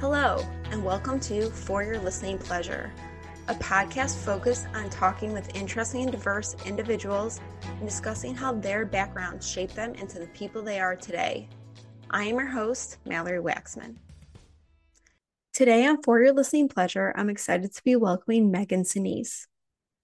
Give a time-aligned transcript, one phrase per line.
[0.00, 2.92] Hello, and welcome to For Your Listening Pleasure,
[3.48, 9.48] a podcast focused on talking with interesting and diverse individuals and discussing how their backgrounds
[9.48, 11.48] shape them into the people they are today.
[12.10, 13.94] I am your host, Mallory Waxman.
[15.52, 19.46] Today on For Your Listening Pleasure, I'm excited to be welcoming Megan Senese.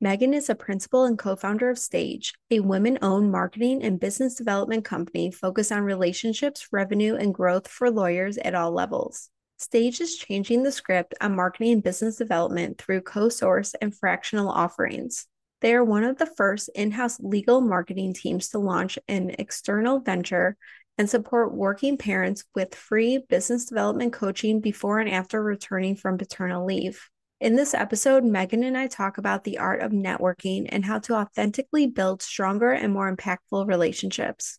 [0.01, 4.37] Megan is a principal and co founder of Stage, a women owned marketing and business
[4.37, 9.29] development company focused on relationships, revenue, and growth for lawyers at all levels.
[9.61, 14.49] Stage is changing the script on marketing and business development through co source and fractional
[14.49, 15.27] offerings.
[15.61, 20.01] They are one of the first in house legal marketing teams to launch an external
[20.01, 20.57] venture
[20.97, 26.65] and support working parents with free business development coaching before and after returning from parental
[26.65, 27.11] leave.
[27.39, 31.17] In this episode, Megan and I talk about the art of networking and how to
[31.17, 34.59] authentically build stronger and more impactful relationships.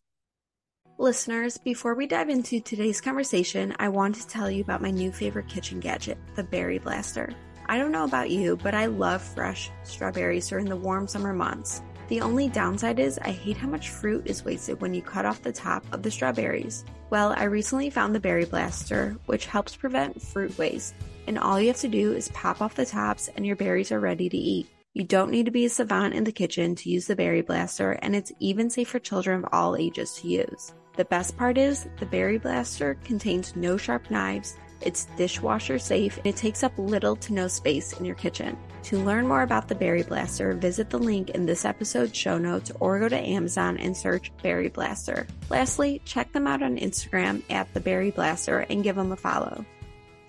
[1.02, 5.12] Listeners, before we dive into today's conversation, I want to tell you about my new
[5.12, 7.34] favorite kitchen gadget, the Berry Blaster.
[7.66, 11.82] I don't know about you, but I love fresh strawberries during the warm summer months.
[12.10, 15.42] The only downside is I hate how much fruit is wasted when you cut off
[15.42, 16.86] the top of the strawberries.
[17.10, 20.94] Well, I recently found the Berry Blaster, which helps prevent fruit waste
[21.26, 24.00] and all you have to do is pop off the tops and your berries are
[24.00, 24.68] ready to eat.
[24.94, 27.94] You don't need to be a savant in the kitchen to use the berry blaster,
[27.94, 30.74] and it's even safe for children of all ages to use.
[30.96, 36.28] The best part is the berry blaster contains no sharp knives, it's dishwasher safe, and
[36.28, 38.58] it takes up little to no space in your kitchen.
[38.84, 42.72] To learn more about the Berry Blaster, visit the link in this episode's show notes
[42.80, 45.28] or go to Amazon and search Berry Blaster.
[45.50, 49.64] Lastly, check them out on Instagram at the Berry Blaster and give them a follow.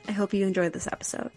[0.07, 1.31] I hope you enjoyed this episode.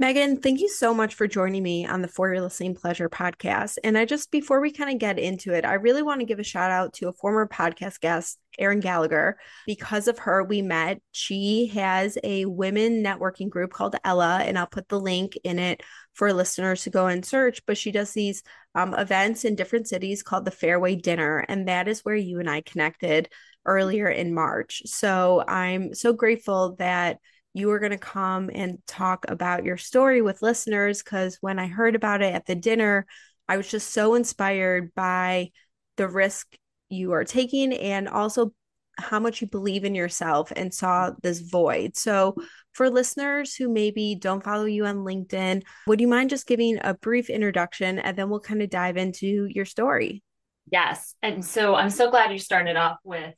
[0.00, 3.78] Megan, thank you so much for joining me on the For Your Listening Pleasure podcast.
[3.82, 6.38] And I just, before we kind of get into it, I really want to give
[6.38, 9.38] a shout out to a former podcast guest, Erin Gallagher.
[9.66, 11.02] Because of her, we met.
[11.10, 15.82] She has a women networking group called Ella, and I'll put the link in it
[16.14, 17.66] for listeners to go and search.
[17.66, 18.44] But she does these
[18.76, 21.44] um, events in different cities called the Fairway Dinner.
[21.48, 23.30] And that is where you and I connected
[23.66, 24.82] earlier in March.
[24.86, 27.18] So I'm so grateful that
[27.58, 31.66] you were going to come and talk about your story with listeners because when I
[31.66, 33.06] heard about it at the dinner,
[33.48, 35.50] I was just so inspired by
[35.96, 36.54] the risk
[36.88, 38.52] you are taking and also
[38.98, 41.96] how much you believe in yourself and saw this void.
[41.96, 42.36] So,
[42.72, 46.94] for listeners who maybe don't follow you on LinkedIn, would you mind just giving a
[46.94, 50.22] brief introduction and then we'll kind of dive into your story?
[50.70, 51.14] Yes.
[51.22, 53.34] And so I'm so glad you started off with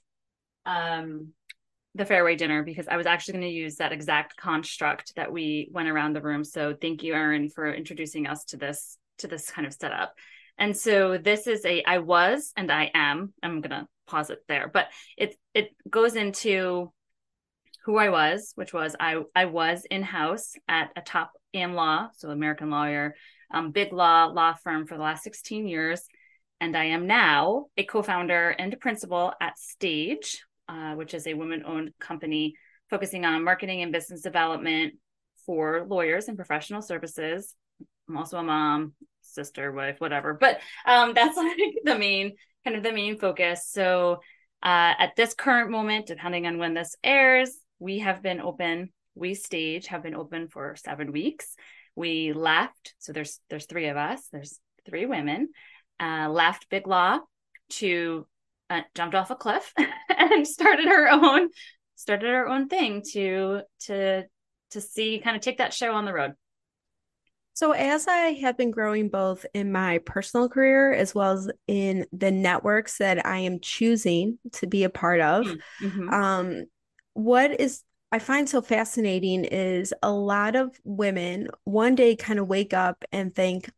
[0.67, 1.33] um,
[1.95, 5.69] the fairway dinner because I was actually going to use that exact construct that we
[5.73, 6.45] went around the room.
[6.45, 10.15] So thank you, Erin, for introducing us to this to this kind of setup.
[10.57, 13.33] And so this is a I was and I am.
[13.43, 16.93] I'm gonna pause it there, but it it goes into
[17.85, 22.09] who I was, which was I I was in house at a top AM law,
[22.15, 23.17] so American lawyer,
[23.53, 26.03] um, big law law firm for the last 16 years,
[26.61, 31.35] and I am now a co-founder and a principal at Stage, uh, which is a
[31.35, 32.55] women owned company
[32.91, 34.95] focusing on marketing and business development
[35.45, 37.55] for lawyers and professional services.
[38.09, 42.83] I'm also a mom, sister, wife, whatever, but um, that's like the main kind of
[42.83, 43.69] the main focus.
[43.69, 44.21] So
[44.63, 48.91] uh, at this current moment, depending on when this airs, we have been open.
[49.15, 51.57] We stage have been open for seven weeks.
[51.97, 54.21] We left, so there's there's three of us.
[54.31, 55.49] There's three women.
[55.99, 57.19] Uh, left Big Law
[57.71, 58.27] to
[58.71, 59.75] uh, jumped off a cliff
[60.09, 61.49] and started her own
[61.97, 64.25] started her own thing to to
[64.71, 66.33] to see kind of take that show on the road
[67.53, 72.07] so as i have been growing both in my personal career as well as in
[72.13, 75.47] the networks that i am choosing to be a part of
[75.83, 76.09] mm-hmm.
[76.09, 76.65] um
[77.15, 77.83] what is
[78.13, 83.05] I find so fascinating is a lot of women one day kind of wake up
[83.13, 83.71] and think,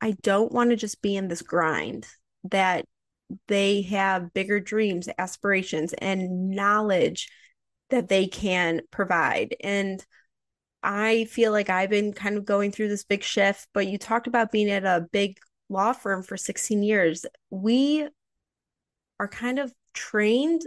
[0.00, 2.06] I don't want to just be in this grind
[2.44, 2.84] that
[3.46, 7.28] they have bigger dreams, aspirations, and knowledge
[7.90, 9.56] that they can provide.
[9.60, 10.04] And
[10.82, 14.26] I feel like I've been kind of going through this big shift, but you talked
[14.26, 15.38] about being at a big
[15.68, 17.26] law firm for 16 years.
[17.50, 18.08] We
[19.18, 20.62] are kind of trained.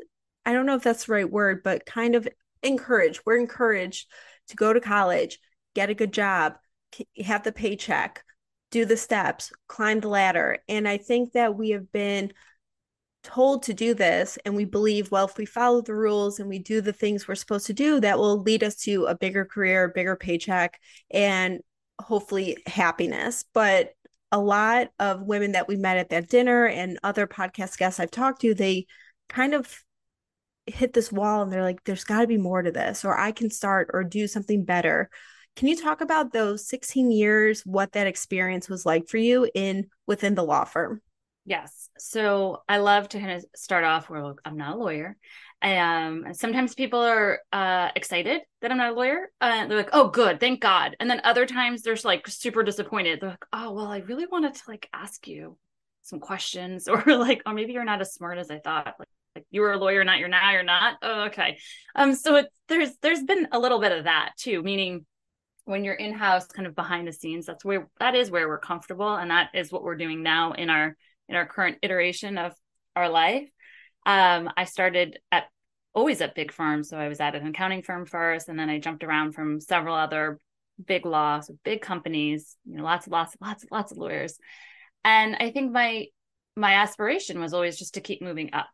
[0.46, 2.28] I don't know if that's the right word, but kind of
[2.62, 3.22] encouraged.
[3.25, 4.08] We're encouraged
[4.50, 5.40] to go to college,
[5.74, 6.56] get a good job,
[7.24, 8.24] have the paycheck,
[8.69, 10.58] do the steps, climb the ladder.
[10.68, 12.34] And I think that we have been
[13.24, 16.58] told to do this and we believe well if we follow the rules and we
[16.58, 19.90] do the things we're supposed to do that will lead us to a bigger career
[19.90, 20.80] bigger paycheck
[21.12, 21.60] and
[22.00, 23.92] hopefully happiness but
[24.32, 28.12] a lot of women that we met at that dinner and other podcast guests I've
[28.12, 28.88] talked to they
[29.30, 29.84] kind of
[30.66, 33.32] hit this wall and they're like, there's got to be more to this, or I
[33.32, 35.10] can start or do something better.
[35.56, 39.88] Can you talk about those 16 years, what that experience was like for you in
[40.08, 41.02] within the law firm?
[41.46, 41.90] Yes.
[41.98, 45.18] So I love to kind of start off where I'm not a lawyer.
[45.62, 49.32] Um, sometimes people are uh, excited that I'm not a lawyer.
[49.40, 53.20] Uh, they're like, "Oh, good, thank God." And then other times they're like super disappointed.
[53.22, 55.58] They're like, "Oh, well, I really wanted to like ask you
[56.04, 58.96] some questions, or like, or maybe you're not as smart as I thought.
[59.00, 60.98] Like, like you were a lawyer, not you're now you're not.
[61.02, 61.58] Oh, okay.
[61.96, 65.06] Um, so there's there's been a little bit of that too, meaning
[65.66, 68.60] when you're in house, kind of behind the scenes, that's where that is where we're
[68.60, 70.96] comfortable, and that is what we're doing now in our
[71.31, 72.54] in our current iteration of
[72.95, 73.50] our life.
[74.06, 75.45] Um, I started at
[75.94, 76.89] always at big firms.
[76.89, 79.95] So I was at an accounting firm first, and then I jumped around from several
[79.95, 80.38] other
[80.86, 84.38] big laws, big companies, you know, lots, lots, of lots, lots of lawyers.
[85.04, 86.07] And I think my
[86.56, 88.69] my aspiration was always just to keep moving up,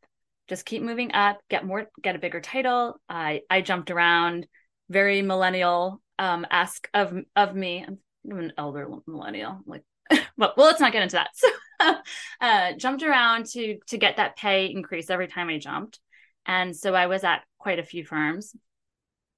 [0.47, 2.99] just keep moving up, get more, get a bigger title.
[3.07, 4.47] I I jumped around,
[4.89, 7.85] very millennial um ask of of me.
[7.87, 9.83] I'm an elder millennial, like,
[10.37, 11.29] but well, let's not get into that.
[11.79, 11.93] So
[12.41, 15.99] uh, jumped around to to get that pay increase every time I jumped.
[16.47, 18.55] And so I was at quite a few firms.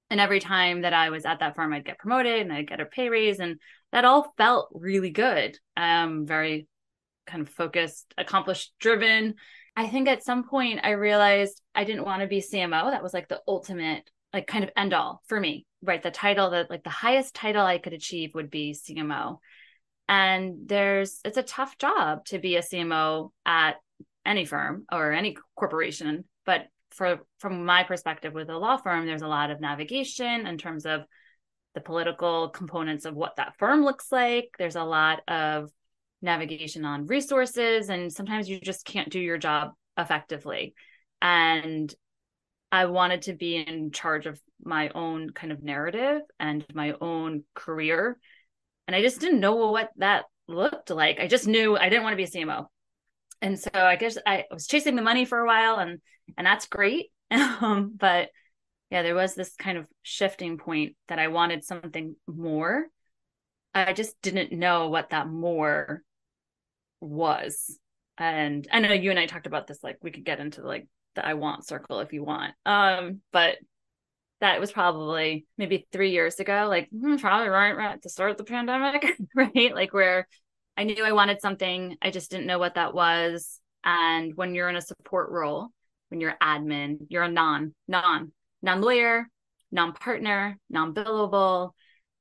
[0.08, 2.80] And every time that I was at that firm, I'd get promoted and I'd get
[2.80, 3.40] a pay raise.
[3.40, 3.60] And
[3.92, 5.58] that all felt really good.
[5.76, 6.66] Um, very
[7.26, 9.34] kind of focused, accomplished, driven.
[9.76, 12.90] I think at some point I realized I didn't want to be CMO.
[12.90, 16.02] That was like the ultimate, like kind of end all for me, right?
[16.02, 19.38] The title that like the highest title I could achieve would be CMO
[20.10, 23.76] and there's it's a tough job to be a cmo at
[24.26, 26.24] any firm or any corporation.
[26.44, 30.58] But for from my perspective with a law firm there's a lot of navigation in
[30.58, 31.02] terms of
[31.74, 34.50] the political components of what that firm looks like.
[34.58, 35.70] There's a lot of
[36.20, 40.74] navigation on resources and sometimes you just can't do your job effectively.
[41.22, 41.94] And
[42.72, 47.42] i wanted to be in charge of my own kind of narrative and my own
[47.54, 48.16] career
[48.90, 51.20] and I just didn't know what that looked like.
[51.20, 52.66] I just knew I didn't want to be a CMO.
[53.40, 56.00] And so I guess I was chasing the money for a while and
[56.36, 57.12] and that's great.
[57.30, 58.30] Um, but
[58.90, 62.88] yeah, there was this kind of shifting point that I wanted something more.
[63.72, 66.02] I just didn't know what that more
[67.00, 67.78] was.
[68.18, 70.88] And I know you and I talked about this like we could get into like
[71.14, 72.54] the I want circle if you want.
[72.66, 73.58] Um, but
[74.40, 78.30] that was probably maybe three years ago, like hmm, probably right, right at the start
[78.32, 79.74] of the pandemic, right?
[79.74, 80.26] Like where
[80.76, 83.60] I knew I wanted something, I just didn't know what that was.
[83.84, 85.68] And when you're in a support role,
[86.08, 88.32] when you're admin, you're a non, non,
[88.62, 89.28] non lawyer,
[89.70, 91.72] non partner, non billable,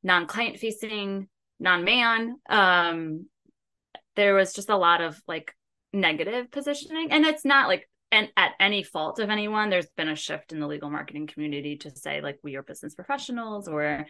[0.04, 1.27] non client facing,
[1.60, 2.36] non man.
[2.50, 3.27] Um,
[4.16, 5.54] there was just a lot of like
[5.94, 10.16] negative positioning, and it's not like and at any fault of anyone there's been a
[10.16, 14.06] shift in the legal marketing community to say like we are business professionals or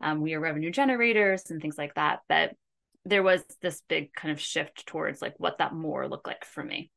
[0.00, 2.20] um, we are revenue generators and things like that.
[2.28, 2.54] But
[3.04, 6.64] there was this big kind of shift towards like what that more looked like for
[6.64, 6.90] me.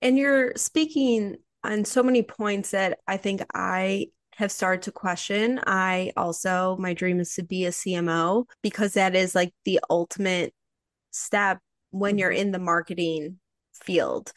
[0.00, 4.06] And you're speaking on so many points that i think i
[4.36, 5.60] have started to question.
[5.66, 10.52] I also my dream is to be a cmo because that is like the ultimate
[11.10, 11.58] step
[11.90, 12.18] when mm-hmm.
[12.18, 13.38] you're in the marketing
[13.82, 14.32] field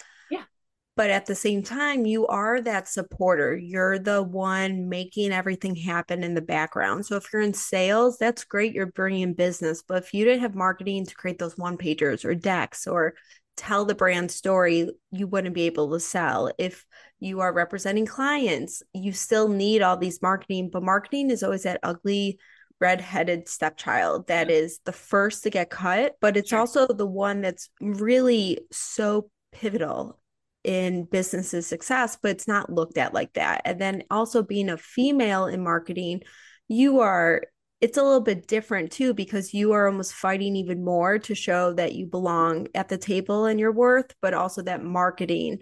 [0.98, 3.56] but at the same time you are that supporter.
[3.56, 7.06] You're the one making everything happen in the background.
[7.06, 9.84] So if you're in sales that's great you're bringing business.
[9.88, 13.14] But if you didn't have marketing to create those one pagers or decks or
[13.56, 16.52] tell the brand story you wouldn't be able to sell.
[16.58, 16.84] If
[17.20, 21.80] you are representing clients you still need all these marketing but marketing is always that
[21.84, 22.40] ugly
[22.80, 26.60] red-headed stepchild that is the first to get cut but it's sure.
[26.60, 30.20] also the one that's really so pivotal
[30.68, 33.62] in businesses success but it's not looked at like that.
[33.64, 36.22] And then also being a female in marketing
[36.68, 37.44] you are
[37.80, 41.72] it's a little bit different too because you are almost fighting even more to show
[41.74, 45.60] that you belong at the table and your worth but also that marketing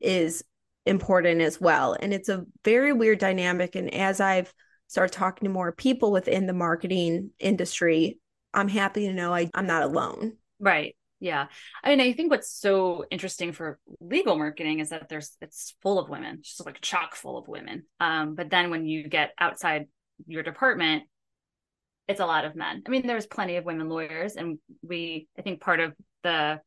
[0.00, 0.42] is
[0.86, 1.94] important as well.
[2.00, 3.76] And it's a very weird dynamic.
[3.76, 4.52] And as i've
[4.88, 8.18] started talking to more people within the marketing industry
[8.54, 10.32] i'm happy to know I, i'm not alone.
[10.58, 11.46] Right yeah.
[11.82, 15.98] I mean, I think what's so interesting for legal marketing is that there's it's full
[15.98, 17.84] of women, just like chock full of women.
[18.00, 19.86] Um, but then when you get outside
[20.26, 21.04] your department,
[22.06, 22.82] it's a lot of men.
[22.86, 26.60] I mean, there's plenty of women lawyers, and we I think part of the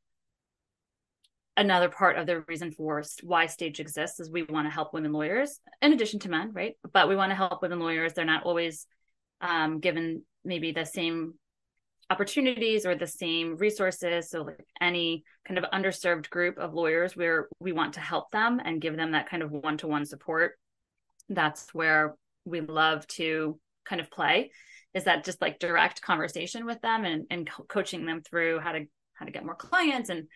[1.58, 5.12] another part of the reason for why stage exists is we want to help women
[5.12, 6.75] lawyers in addition to men, right?
[6.91, 8.13] But we want to help women lawyers.
[8.13, 8.86] They're not always
[9.41, 11.36] um, given maybe the same
[12.12, 14.30] opportunities or the same resources.
[14.30, 18.60] So, like any kind of underserved group of lawyers where we want to help them
[18.63, 20.58] and give them that kind of one to one support,
[21.30, 24.51] that's where we love to kind of play.
[24.94, 28.74] Is that just like direct conversation with them and, and co- coaching them through how
[28.74, 30.27] to how to get more clients and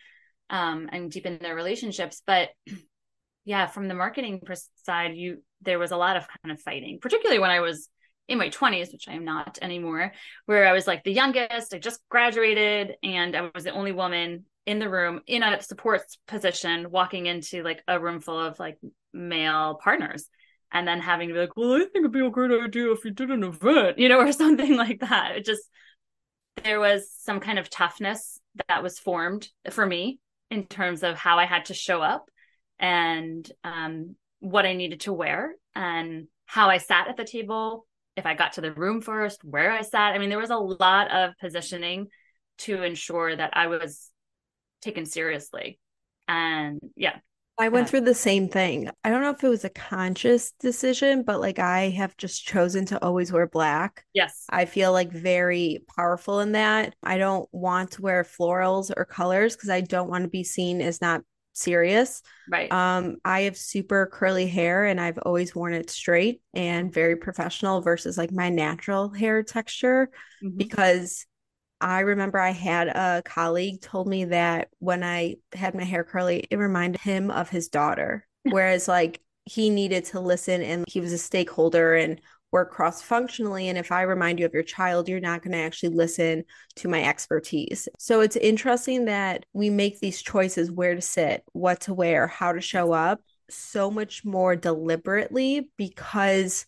[0.48, 2.22] um, and deepen their relationships.
[2.26, 2.50] But
[3.44, 4.40] yeah, from the marketing
[4.84, 7.90] side, you there was a lot of kind of fighting, particularly when I was
[8.28, 10.12] in my 20s, which I am not anymore,
[10.46, 14.44] where I was like the youngest, I just graduated, and I was the only woman
[14.66, 18.78] in the room in a support position, walking into like a room full of like
[19.12, 20.28] male partners.
[20.72, 23.04] And then having to be like, well, I think it'd be a great idea if
[23.04, 25.36] you did an event, you know, or something like that.
[25.36, 25.62] It just,
[26.64, 30.18] there was some kind of toughness that was formed for me
[30.50, 32.28] in terms of how I had to show up
[32.78, 38.26] and um, what I needed to wear and how I sat at the table, if
[38.26, 40.14] I got to the room first, where I sat.
[40.14, 42.08] I mean, there was a lot of positioning
[42.58, 44.10] to ensure that I was
[44.80, 45.78] taken seriously.
[46.28, 47.18] And yeah.
[47.58, 48.90] I went through the same thing.
[49.02, 52.84] I don't know if it was a conscious decision, but like I have just chosen
[52.86, 54.04] to always wear black.
[54.12, 54.44] Yes.
[54.50, 56.94] I feel like very powerful in that.
[57.02, 60.82] I don't want to wear florals or colors because I don't want to be seen
[60.82, 61.22] as not
[61.56, 62.22] serious.
[62.48, 62.70] Right.
[62.70, 67.80] Um, I have super curly hair and I've always worn it straight and very professional
[67.80, 70.10] versus like my natural hair texture
[70.42, 70.56] mm-hmm.
[70.56, 71.26] because
[71.80, 76.46] I remember I had a colleague told me that when I had my hair curly,
[76.50, 78.26] it reminded him of his daughter.
[78.44, 82.20] Whereas like he needed to listen and he was a stakeholder and
[82.56, 83.68] work cross functionally.
[83.68, 86.42] And if I remind you of your child, you're not going to actually listen
[86.76, 87.86] to my expertise.
[87.98, 92.52] So it's interesting that we make these choices where to sit, what to wear, how
[92.52, 93.20] to show up
[93.50, 96.64] so much more deliberately because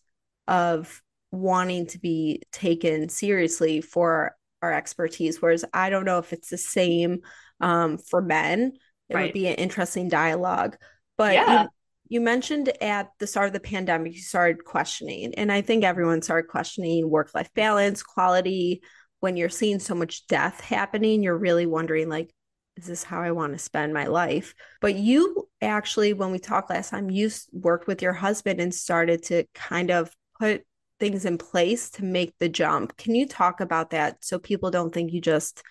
[0.47, 1.01] of
[1.33, 5.41] wanting to be taken seriously for our expertise.
[5.41, 7.21] Whereas I don't know if it's the same
[7.63, 8.73] um, for men.
[9.09, 9.23] It right.
[9.23, 10.77] would be an interesting dialogue.
[11.17, 11.67] But yeah
[12.09, 16.23] you mentioned at the start of the pandemic you started questioning and i think everyone
[16.23, 18.83] started questioning work life balance quality
[19.21, 22.33] when you're seeing so much death happening you're really wondering like
[22.77, 26.71] is this how i want to spend my life but you actually when we talked
[26.71, 30.63] last time you worked with your husband and started to kind of put
[31.01, 34.93] things in place to make the jump can you talk about that so people don't
[34.93, 35.63] think you just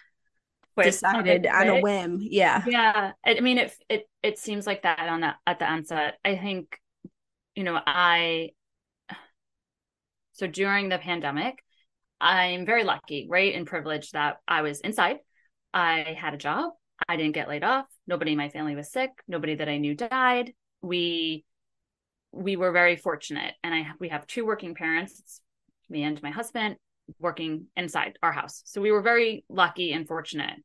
[0.83, 2.19] decided on a whim.
[2.21, 2.63] Yeah.
[2.67, 3.13] Yeah.
[3.25, 6.15] I mean, it, it, it seems like that on the, at the onset.
[6.25, 6.77] I think,
[7.55, 8.49] you know, I,
[10.33, 11.63] so during the pandemic,
[12.19, 13.55] I'm very lucky, right?
[13.55, 15.19] And privileged that I was inside.
[15.73, 16.71] I had a job.
[17.07, 17.85] I didn't get laid off.
[18.05, 19.11] Nobody in my family was sick.
[19.29, 20.53] Nobody that I knew died.
[20.81, 21.45] We,
[22.33, 23.53] we were very fortunate.
[23.63, 25.19] And I, we have two working parents.
[25.19, 25.41] It's
[25.89, 26.75] me and my husband
[27.17, 28.61] working inside our house.
[28.65, 30.59] So we were very lucky and fortunate.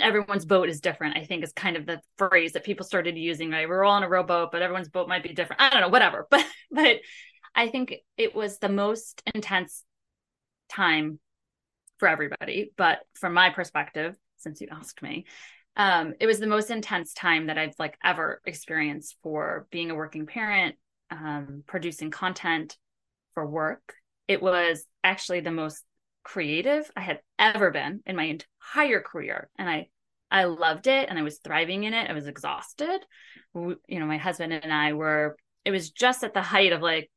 [0.00, 3.50] Everyone's boat is different, I think is kind of the phrase that people started using,
[3.50, 3.68] right?
[3.68, 5.60] We're all on a rowboat, but everyone's boat might be different.
[5.60, 6.26] I don't know, whatever.
[6.30, 6.96] But but
[7.54, 9.84] I think it was the most intense
[10.70, 11.18] time
[11.98, 12.72] for everybody.
[12.76, 15.26] But from my perspective, since you asked me,
[15.76, 19.94] um, it was the most intense time that I've like ever experienced for being a
[19.94, 20.76] working parent,
[21.10, 22.76] um, producing content
[23.34, 23.94] for work
[24.28, 25.84] it was actually the most
[26.22, 29.50] creative I had ever been in my entire career.
[29.58, 29.88] And I
[30.30, 32.08] I loved it and I was thriving in it.
[32.08, 33.00] I was exhausted.
[33.52, 36.80] We, you know, my husband and I were it was just at the height of
[36.80, 37.10] like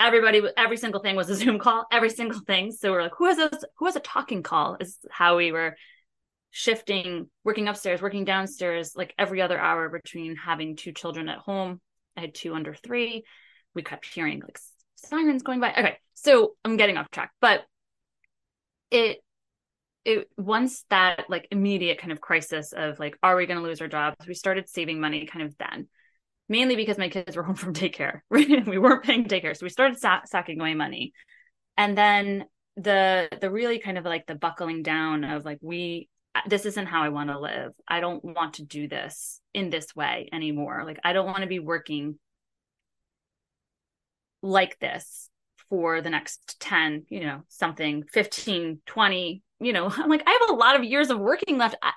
[0.00, 2.72] everybody every single thing was a Zoom call, every single thing.
[2.72, 5.76] So we're like who has a who has a talking call is how we were
[6.56, 11.80] shifting, working upstairs, working downstairs like every other hour between having two children at home.
[12.16, 13.24] I had two under 3.
[13.74, 14.58] We kept hearing like
[14.94, 15.72] sirens going by.
[15.72, 17.64] Okay, so I'm getting off track, but
[18.90, 19.18] it
[20.04, 23.80] it once that like immediate kind of crisis of like, are we going to lose
[23.80, 24.26] our jobs?
[24.26, 25.88] We started saving money kind of then,
[26.48, 28.20] mainly because my kids were home from daycare.
[28.30, 31.12] we weren't paying daycare, so we started sa- sacking away money,
[31.76, 32.44] and then
[32.76, 36.86] the the really kind of like the buckling down of like we uh, this isn't
[36.86, 37.72] how I want to live.
[37.86, 40.82] I don't want to do this in this way anymore.
[40.84, 42.18] Like I don't want to be working
[44.42, 45.30] like this
[45.68, 50.50] for the next 10 you know something 15 20 you know i'm like i have
[50.50, 51.76] a lot of years of working left.
[51.82, 51.92] I,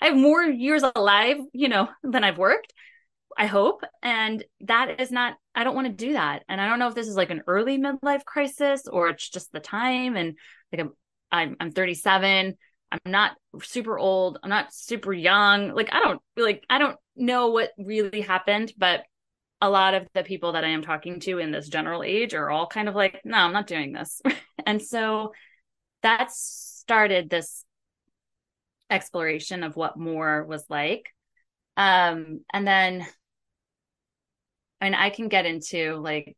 [0.00, 2.72] I, have more years alive you know than i've worked
[3.36, 3.84] i hope.
[4.02, 6.42] And that is not i don't want to do that.
[6.48, 9.52] And i don't know if this is like an early midlife crisis or it's just
[9.52, 10.16] the time.
[10.16, 10.36] And
[10.72, 10.92] like i'm
[11.30, 12.56] i'm, I'm 37
[12.90, 14.38] i'm not super old.
[14.42, 15.74] I'm not super young.
[15.74, 19.02] Like i don't like i don't know what really happened but
[19.60, 22.50] a lot of the people that I am talking to in this general age are
[22.50, 24.22] all kind of like, no, I'm not doing this.
[24.66, 25.32] and so
[26.02, 27.64] that started this
[28.90, 31.06] exploration of what more was like.
[31.76, 33.06] Um, and then
[34.80, 36.36] and I can get into like,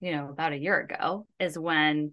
[0.00, 2.12] you know, about a year ago is when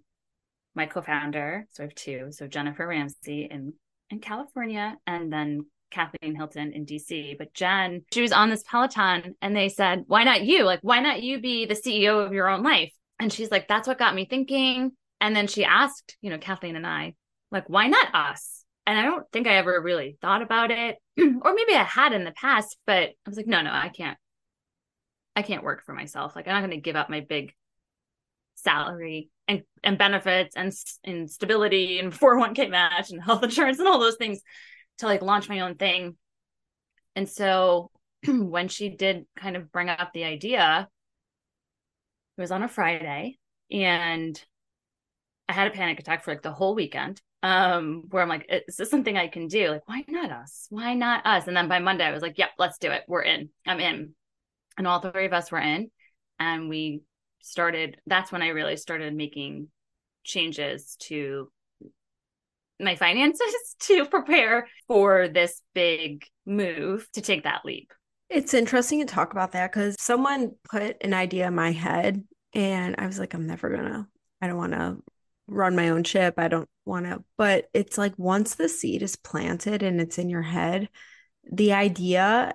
[0.74, 3.74] my co-founder, so I have two, so Jennifer Ramsey in
[4.10, 7.38] in California, and then Kathleen Hilton in DC.
[7.38, 10.64] But Jen, she was on this Peloton and they said, Why not you?
[10.64, 12.92] Like, why not you be the CEO of your own life?
[13.20, 14.92] And she's like, That's what got me thinking.
[15.20, 17.14] And then she asked, you know, Kathleen and I,
[17.50, 18.64] like, why not us?
[18.86, 20.96] And I don't think I ever really thought about it.
[21.18, 24.18] or maybe I had in the past, but I was like, no, no, I can't.
[25.36, 26.36] I can't work for myself.
[26.36, 27.54] Like, I'm not going to give up my big
[28.56, 30.72] salary and and benefits and
[31.04, 34.40] and stability and 401k match and health insurance and all those things
[34.98, 36.16] to like launch my own thing.
[37.16, 37.90] And so
[38.26, 40.88] when she did kind of bring up the idea,
[42.36, 43.38] it was on a Friday
[43.70, 44.42] and
[45.48, 47.20] I had a panic attack for like the whole weekend.
[47.42, 49.68] Um, where I'm like, is this something I can do?
[49.68, 50.66] Like, why not us?
[50.70, 51.46] Why not us?
[51.46, 53.02] And then by Monday, I was like, yep, let's do it.
[53.06, 53.50] We're in.
[53.66, 54.14] I'm in.
[54.78, 55.90] And all three of us were in.
[56.38, 57.02] And we
[57.42, 59.68] started, that's when I really started making
[60.24, 61.52] changes to
[62.80, 67.92] my finances to prepare for this big move to take that leap.
[68.30, 72.96] It's interesting to talk about that because someone put an idea in my head and
[72.98, 74.08] I was like, I'm never gonna,
[74.40, 74.96] I don't wanna
[75.46, 76.34] run my own ship.
[76.38, 80.42] I don't wanna, but it's like once the seed is planted and it's in your
[80.42, 80.88] head,
[81.50, 82.54] the idea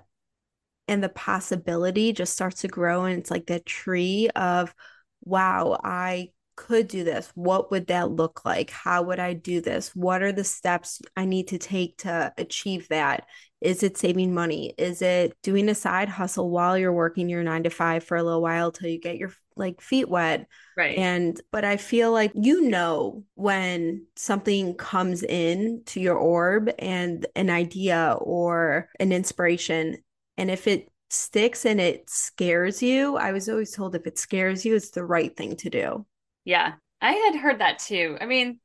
[0.88, 3.04] and the possibility just starts to grow.
[3.04, 4.74] And it's like that tree of,
[5.22, 6.30] wow, I
[6.60, 8.68] could do this, what would that look like?
[8.68, 9.96] How would I do this?
[9.96, 13.24] What are the steps I need to take to achieve that?
[13.62, 14.74] Is it saving money?
[14.76, 18.22] Is it doing a side hustle while you're working your nine to five for a
[18.22, 20.46] little while till you get your like feet wet?
[20.76, 20.98] Right.
[20.98, 27.24] And, but I feel like you know when something comes in to your orb and
[27.36, 29.96] an idea or an inspiration.
[30.36, 34.66] And if it sticks and it scares you, I was always told if it scares
[34.66, 36.06] you, it's the right thing to do.
[36.50, 38.18] Yeah, I had heard that too.
[38.20, 38.58] I mean,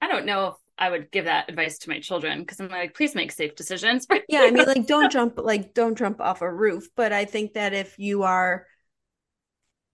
[0.00, 2.94] I don't know if I would give that advice to my children because I'm like,
[2.94, 4.06] please make safe decisions.
[4.28, 6.88] yeah, I mean, like, don't jump, like, don't jump off a roof.
[6.94, 8.68] But I think that if you are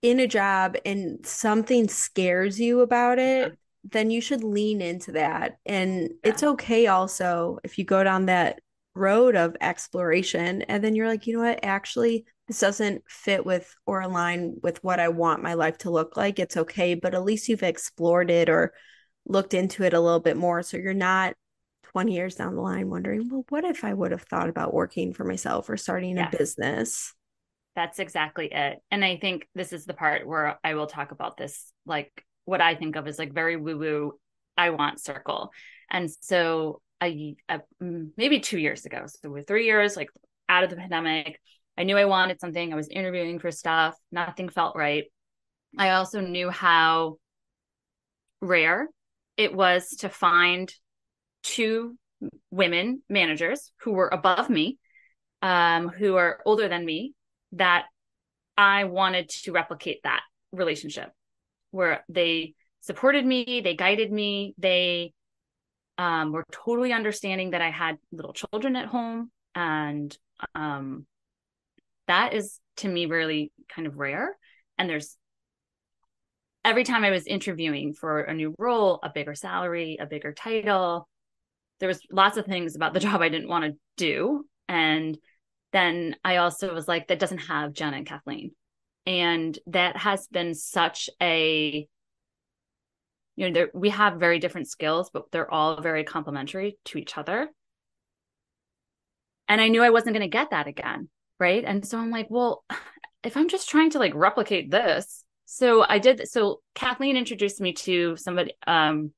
[0.02, 5.56] in a job and something scares you about it, then you should lean into that.
[5.64, 6.08] And yeah.
[6.24, 8.60] it's okay also if you go down that
[8.94, 13.74] road of exploration and then you're like, you know what, actually, this doesn't fit with
[13.86, 16.94] or align with what I want my life to look like, it's okay.
[16.94, 18.72] But at least you've explored it or
[19.26, 20.62] looked into it a little bit more.
[20.62, 21.34] So you're not
[21.92, 25.12] 20 years down the line wondering, well, what if I would have thought about working
[25.12, 26.32] for myself or starting yes.
[26.32, 27.14] a business?
[27.76, 28.78] That's exactly it.
[28.90, 32.10] And I think this is the part where I will talk about this, like
[32.44, 34.12] what I think of as like very woo woo,
[34.56, 35.50] I want circle.
[35.90, 40.10] And so a, a, mm, maybe two years ago, so with three years, like
[40.48, 41.40] out of the pandemic,
[41.76, 42.72] I knew I wanted something.
[42.72, 43.96] I was interviewing for stuff.
[44.10, 45.04] Nothing felt right.
[45.78, 47.16] I also knew how
[48.40, 48.88] rare
[49.36, 50.72] it was to find
[51.42, 51.96] two
[52.50, 54.78] women managers who were above me,
[55.40, 57.14] um, who are older than me,
[57.52, 57.86] that
[58.56, 61.10] I wanted to replicate that relationship
[61.70, 65.12] where they supported me, they guided me, they
[65.98, 70.16] um, were totally understanding that I had little children at home and
[70.54, 71.06] um,
[72.12, 74.36] that is to me really kind of rare.
[74.76, 75.16] And there's
[76.62, 81.08] every time I was interviewing for a new role, a bigger salary, a bigger title,
[81.80, 84.44] there was lots of things about the job I didn't want to do.
[84.68, 85.16] And
[85.72, 88.52] then I also was like, that doesn't have Jenna and Kathleen.
[89.06, 91.88] And that has been such a,
[93.36, 97.48] you know, we have very different skills, but they're all very complementary to each other.
[99.48, 101.08] And I knew I wasn't going to get that again
[101.42, 102.64] right and so i'm like well
[103.24, 107.72] if i'm just trying to like replicate this so i did so kathleen introduced me
[107.72, 109.10] to somebody um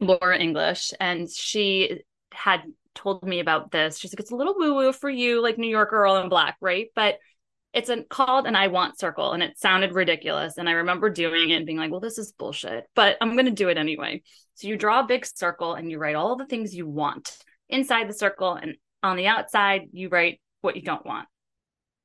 [0.00, 2.02] laura english and she
[2.32, 2.62] had
[2.96, 5.70] told me about this she's like it's a little woo woo for you like new
[5.70, 7.18] york girl in black right but
[7.72, 10.58] it's called an I want circle and it sounded ridiculous.
[10.58, 13.44] And I remember doing it and being like, well, this is bullshit, but I'm going
[13.44, 14.22] to do it anyway.
[14.56, 18.08] So you draw a big circle and you write all the things you want inside
[18.08, 18.54] the circle.
[18.54, 21.28] And on the outside, you write what you don't want.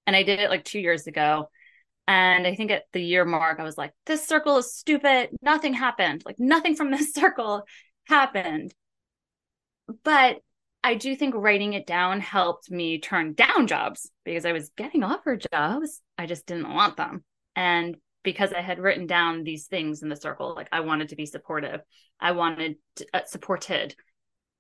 [0.07, 1.49] And I did it like two years ago.
[2.07, 5.29] And I think at the year mark, I was like, this circle is stupid.
[5.41, 6.23] Nothing happened.
[6.25, 7.63] Like nothing from this circle
[8.07, 8.73] happened.
[10.03, 10.37] But
[10.83, 15.03] I do think writing it down helped me turn down jobs because I was getting
[15.03, 16.01] offered jobs.
[16.17, 17.23] I just didn't want them.
[17.55, 21.15] And because I had written down these things in the circle, like I wanted to
[21.15, 21.81] be supportive,
[22.19, 23.95] I wanted to, uh, supported,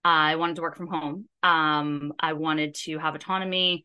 [0.03, 1.27] I wanted to work from home.
[1.43, 3.83] Um, I wanted to have autonomy.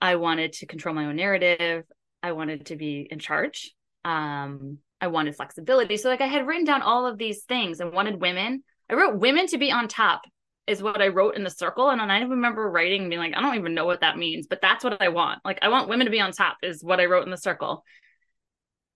[0.00, 1.84] I wanted to control my own narrative.
[2.22, 3.74] I wanted to be in charge.
[4.04, 5.96] Um, I wanted flexibility.
[5.96, 8.62] So like I had written down all of these things and wanted women.
[8.90, 10.22] I wrote women to be on top
[10.66, 11.88] is what I wrote in the circle.
[11.88, 14.60] And I remember writing and being like, I don't even know what that means, but
[14.60, 15.40] that's what I want.
[15.44, 17.84] Like I want women to be on top is what I wrote in the circle.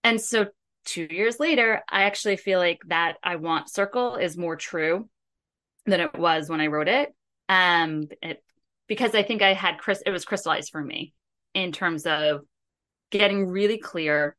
[0.05, 0.49] And so
[0.85, 5.09] two years later, I actually feel like that I want circle is more true
[5.87, 7.15] than it was when I wrote it.
[7.49, 8.43] Um, it,
[8.93, 11.15] because I think I had Chris, it was crystallized for me
[11.55, 12.43] in terms of
[13.11, 14.37] getting really clear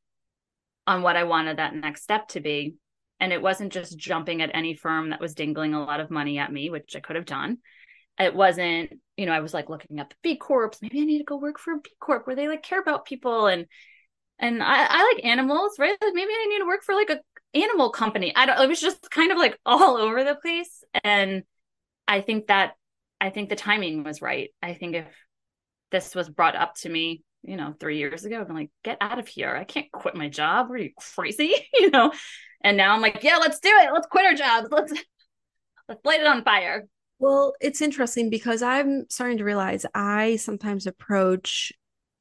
[0.85, 2.75] on what I wanted that next step to be.
[3.19, 6.37] And it wasn't just jumping at any firm that was dingling a lot of money
[6.37, 7.57] at me, which I could have done.
[8.19, 10.69] It wasn't, you know, I was like looking the B Corps.
[10.83, 13.05] Maybe I need to go work for a B Corp where they like care about
[13.05, 13.65] people and
[14.37, 15.97] and I, I like animals, right?
[15.99, 17.21] Like maybe I need to work for like a
[17.57, 18.35] animal company.
[18.35, 20.83] I don't it was just kind of like all over the place.
[21.03, 21.41] And
[22.07, 22.73] I think that
[23.23, 24.49] I think the timing was right.
[24.61, 25.05] I think if
[25.91, 28.97] this was brought up to me, you know, three years ago, I've been like, get
[28.99, 29.55] out of here.
[29.55, 30.69] I can't quit my job.
[30.69, 31.53] Are you crazy?
[31.73, 32.11] you know?
[32.65, 33.93] And now I'm like, yeah, let's do it.
[33.93, 34.67] Let's quit our jobs.
[34.71, 34.91] Let's
[35.87, 36.85] let's light it on fire.
[37.17, 41.71] Well, it's interesting because I'm starting to realize I sometimes approach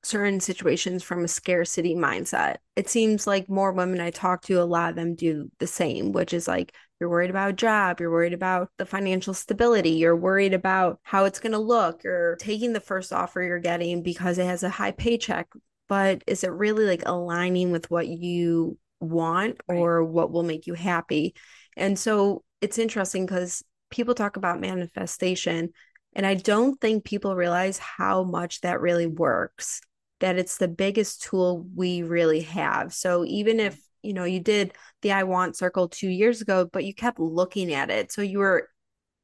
[0.05, 2.59] certain situations from a scarcity mindset.
[2.77, 6.13] It seems like more women I talk to, a lot of them do the same,
[6.13, 10.15] which is like you're worried about a job, you're worried about the financial stability, you're
[10.15, 14.39] worried about how it's going to look, you're taking the first offer you're getting because
[14.39, 15.49] it has a high paycheck.
[15.89, 20.75] But is it really like aligning with what you want or what will make you
[20.75, 21.35] happy?
[21.77, 25.71] And so it's interesting because people talk about manifestation.
[26.15, 29.81] And I don't think people realize how much that really works
[30.21, 32.95] that it's the biggest tool we really have.
[32.95, 36.85] So even if, you know, you did the I want circle 2 years ago, but
[36.85, 38.13] you kept looking at it.
[38.13, 38.69] So you were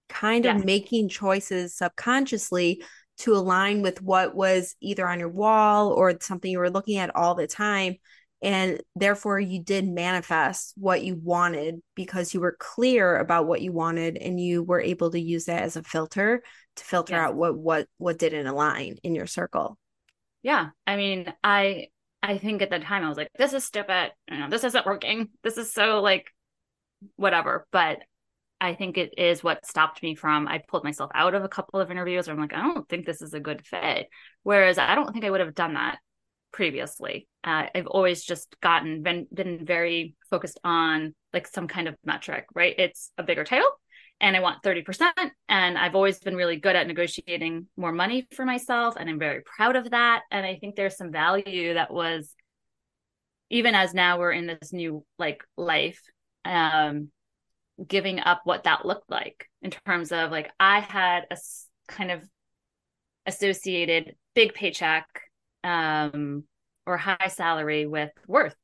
[0.08, 2.82] kind of making choices subconsciously
[3.18, 7.14] to align with what was either on your wall or something you were looking at
[7.14, 7.96] all the time
[8.40, 13.72] and therefore you did manifest what you wanted because you were clear about what you
[13.72, 16.42] wanted and you were able to use that as a filter
[16.76, 17.20] to filter yes.
[17.20, 19.76] out what what what didn't align in your circle
[20.42, 21.88] yeah i mean i
[22.28, 24.12] i think at the time i was like this is stupid.
[24.30, 25.30] You know this isn't working.
[25.42, 26.26] This is so like
[27.16, 27.66] whatever.
[27.72, 27.98] But
[28.60, 31.80] i think it is what stopped me from i pulled myself out of a couple
[31.80, 34.08] of interviews where i'm like i don't think this is a good fit.
[34.42, 35.98] Whereas i don't think i would have done that
[36.52, 37.28] previously.
[37.44, 42.46] Uh, i've always just gotten been been very focused on like some kind of metric
[42.54, 42.74] right?
[42.78, 43.70] It's a bigger title
[44.20, 45.10] and I want 30%.
[45.48, 48.96] And I've always been really good at negotiating more money for myself.
[48.98, 50.22] And I'm very proud of that.
[50.30, 52.34] And I think there's some value that was,
[53.50, 56.00] even as now we're in this new like life,
[56.44, 57.10] um,
[57.86, 61.36] giving up what that looked like in terms of like, I had a
[61.86, 62.22] kind of
[63.24, 65.06] associated big paycheck
[65.62, 66.44] um,
[66.86, 68.56] or high salary with worth.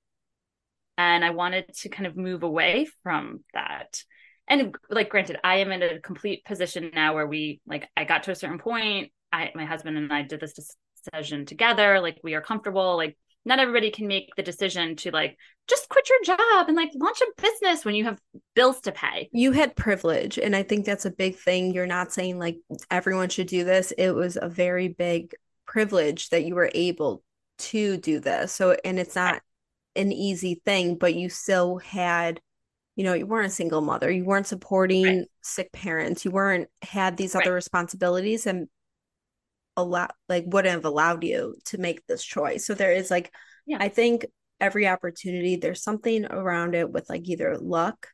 [0.98, 4.02] And I wanted to kind of move away from that
[4.48, 8.22] and like granted i am in a complete position now where we like i got
[8.22, 12.34] to a certain point i my husband and i did this decision together like we
[12.34, 15.36] are comfortable like not everybody can make the decision to like
[15.68, 18.18] just quit your job and like launch a business when you have
[18.54, 19.28] bills to pay.
[19.32, 20.38] You had privilege.
[20.38, 21.72] And I think that's a big thing.
[21.72, 22.58] You're not saying like
[22.90, 23.92] everyone should do this.
[23.92, 25.34] It was a very big
[25.66, 27.22] privilege that you were able
[27.56, 28.52] to do this.
[28.52, 29.42] So, and it's not
[29.96, 32.40] an easy thing, but you still had
[32.96, 35.26] you know you weren't a single mother you weren't supporting right.
[35.42, 37.56] sick parents you weren't had these other right.
[37.56, 38.68] responsibilities and
[39.76, 43.32] allow like wouldn't have allowed you to make this choice so there is like
[43.66, 43.78] yeah.
[43.80, 44.24] i think
[44.60, 48.08] every opportunity there's something around it with like either luck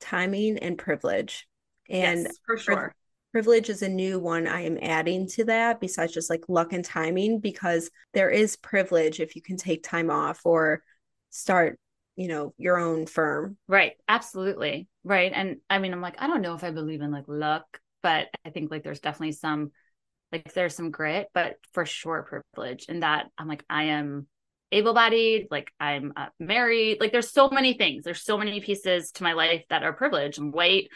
[0.00, 1.46] timing and privilege
[1.88, 2.94] and yes, for sure
[3.32, 6.84] privilege is a new one i am adding to that besides just like luck and
[6.84, 10.82] timing because there is privilege if you can take time off or
[11.30, 11.78] start
[12.18, 13.56] you know your own firm.
[13.68, 13.92] Right.
[14.08, 14.88] Absolutely.
[15.04, 15.32] Right.
[15.32, 17.64] And i mean i'm like i don't know if i believe in like luck
[18.02, 19.70] but i think like there's definitely some
[20.32, 24.26] like there's some grit but for sure privilege and that i'm like i am
[24.72, 28.04] able-bodied like i'm uh, married like there's so many things.
[28.04, 30.88] There's so many pieces to my life that are privileged and white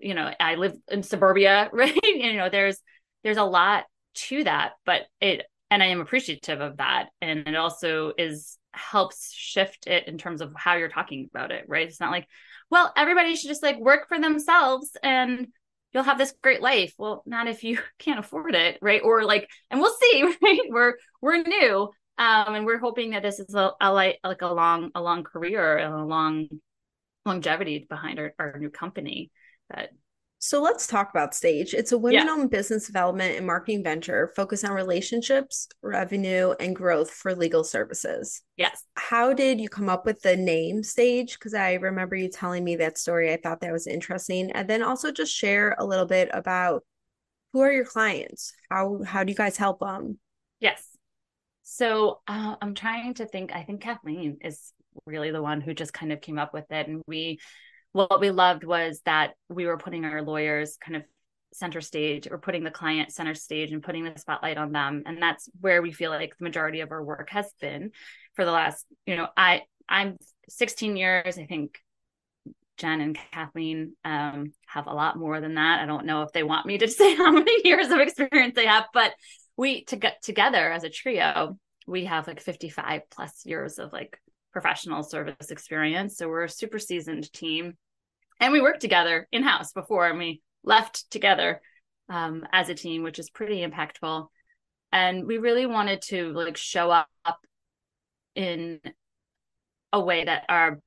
[0.00, 1.98] you know i live in suburbia right?
[2.04, 2.78] You know there's
[3.24, 7.08] there's a lot to that but it and i am appreciative of that.
[7.22, 11.64] And it also is helps shift it in terms of how you're talking about it,
[11.68, 11.88] right?
[11.88, 12.26] It's not like,
[12.70, 15.48] well, everybody should just like work for themselves and
[15.92, 16.94] you'll have this great life.
[16.98, 19.02] Well, not if you can't afford it, right?
[19.02, 20.60] Or like, and we'll see, right?
[20.68, 24.48] We're we're new, um, and we're hoping that this is a, a light, like a
[24.48, 26.48] long a long career and a long
[27.24, 29.30] longevity behind our, our new company.
[29.70, 29.90] That
[30.40, 31.74] So let's talk about Stage.
[31.74, 32.58] It's a women owned yeah.
[32.58, 38.42] business development and marketing venture focused on relationships, revenue, and growth for legal services.
[38.56, 38.84] Yes.
[38.94, 41.34] How did you come up with the name Stage?
[41.34, 43.32] Because I remember you telling me that story.
[43.32, 44.52] I thought that was interesting.
[44.52, 46.84] And then also just share a little bit about
[47.52, 48.52] who are your clients?
[48.70, 50.18] How how do you guys help them?
[50.60, 50.86] Yes.
[51.62, 53.52] So uh, I'm trying to think.
[53.52, 54.72] I think Kathleen is
[55.04, 57.40] really the one who just kind of came up with it, and we
[57.92, 61.02] what we loved was that we were putting our lawyers kind of
[61.52, 65.02] center stage or putting the client center stage and putting the spotlight on them.
[65.06, 67.90] And that's where we feel like the majority of our work has been
[68.34, 70.16] for the last you know i i'm
[70.48, 71.38] 16 years.
[71.38, 71.78] I think
[72.76, 75.80] jen and kathleen um, have a lot more than that.
[75.80, 78.66] I don't know if they want me to say how many years of experience they
[78.66, 79.12] have but
[79.56, 84.20] we to get together as a trio we have like 55 plus years of like
[84.60, 86.16] professional service experience.
[86.16, 87.74] So we're a super seasoned team.
[88.40, 91.60] And we worked together in house before and we left together
[92.08, 94.26] um, as a team, which is pretty impactful.
[94.90, 97.08] And we really wanted to like show up
[98.34, 98.80] in
[99.92, 100.80] a way that our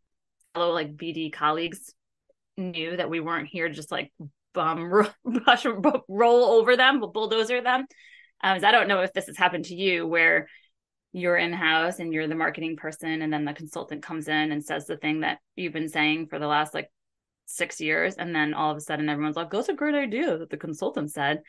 [0.53, 1.93] fellow like BD colleagues
[2.57, 4.11] knew that we weren't here just like
[4.53, 4.91] bum
[6.09, 7.85] roll over them, bulldozer them.
[8.43, 10.49] Um, I don't know if this has happened to you where
[11.13, 14.63] you're in house and you're the marketing person and then the consultant comes in and
[14.63, 16.89] says the thing that you've been saying for the last like
[17.45, 20.49] six years and then all of a sudden everyone's like that's a great idea that
[20.49, 21.41] the consultant said.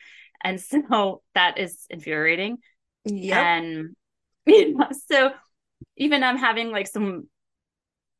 [0.43, 2.57] And so that is infuriating.
[3.05, 3.95] Yeah and
[4.45, 5.31] you know, so
[5.97, 7.27] even i'm having like some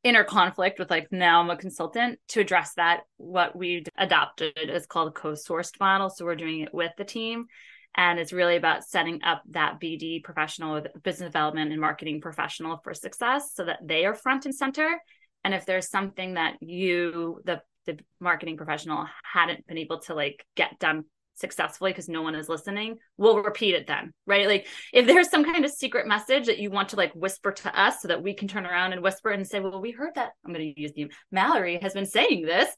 [0.03, 4.85] inner conflict with like now i'm a consultant to address that what we adopted is
[4.85, 6.09] called a co-sourced model.
[6.09, 7.47] So we're doing it with the team
[7.95, 12.93] and it's really about setting up that BD professional, business development and marketing professional for
[12.93, 14.99] success so that they are front and center.
[15.43, 20.43] And if there's something that you, the, the marketing professional, hadn't been able to like
[20.55, 21.03] get done
[21.35, 24.47] successfully because no one is listening, we'll repeat it then, right?
[24.47, 27.79] Like if there's some kind of secret message that you want to like whisper to
[27.79, 30.31] us so that we can turn around and whisper and say, well, we heard that.
[30.45, 32.69] I'm going to use the Mallory has been saying this.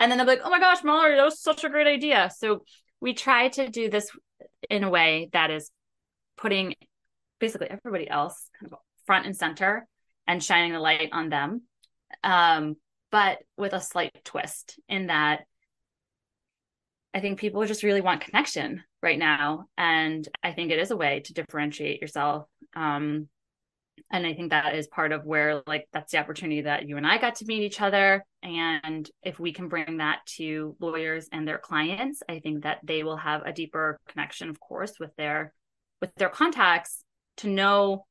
[0.00, 2.30] And then they'll be like, oh my gosh, Mallory, that was such a great idea.
[2.36, 2.64] So
[3.02, 4.08] we try to do this
[4.70, 5.70] in a way that is
[6.38, 6.74] putting
[7.40, 9.86] basically everybody else kind of front and center
[10.26, 11.62] and shining the light on them
[12.22, 12.76] um,
[13.10, 15.40] but with a slight twist in that
[17.14, 19.66] I think people just really want connection right now.
[19.76, 22.46] And I think it is a way to differentiate yourself.
[22.74, 23.28] Um,
[24.10, 27.06] and I think that is part of where, like, that's the opportunity that you and
[27.06, 28.24] I got to meet each other.
[28.42, 33.02] And if we can bring that to lawyers and their clients, I think that they
[33.02, 35.52] will have a deeper connection, of course, with their
[36.00, 37.04] with their contacts
[37.38, 38.06] to know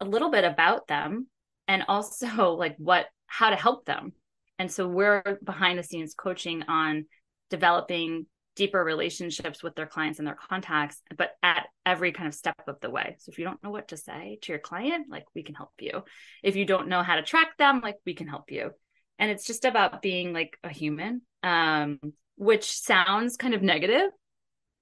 [0.00, 1.26] a little bit about them
[1.68, 4.12] and also like what how to help them.
[4.58, 7.06] And so we're behind the scenes coaching on
[7.50, 12.60] developing deeper relationships with their clients and their contacts, but at every kind of step
[12.66, 13.16] of the way.
[13.18, 15.72] So if you don't know what to say to your client, like we can help
[15.80, 16.04] you.
[16.42, 18.70] If you don't know how to track them, like we can help you.
[19.18, 21.98] And it's just about being like a human, um,
[22.36, 24.10] which sounds kind of negative,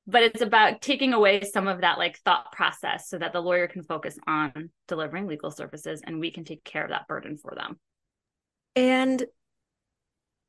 [0.07, 3.69] but it's about taking away some of that like thought process so that the lawyer
[3.69, 7.55] can focus on delivering legal services and we can take care of that burden for
[7.55, 7.79] them.
[8.75, 9.25] And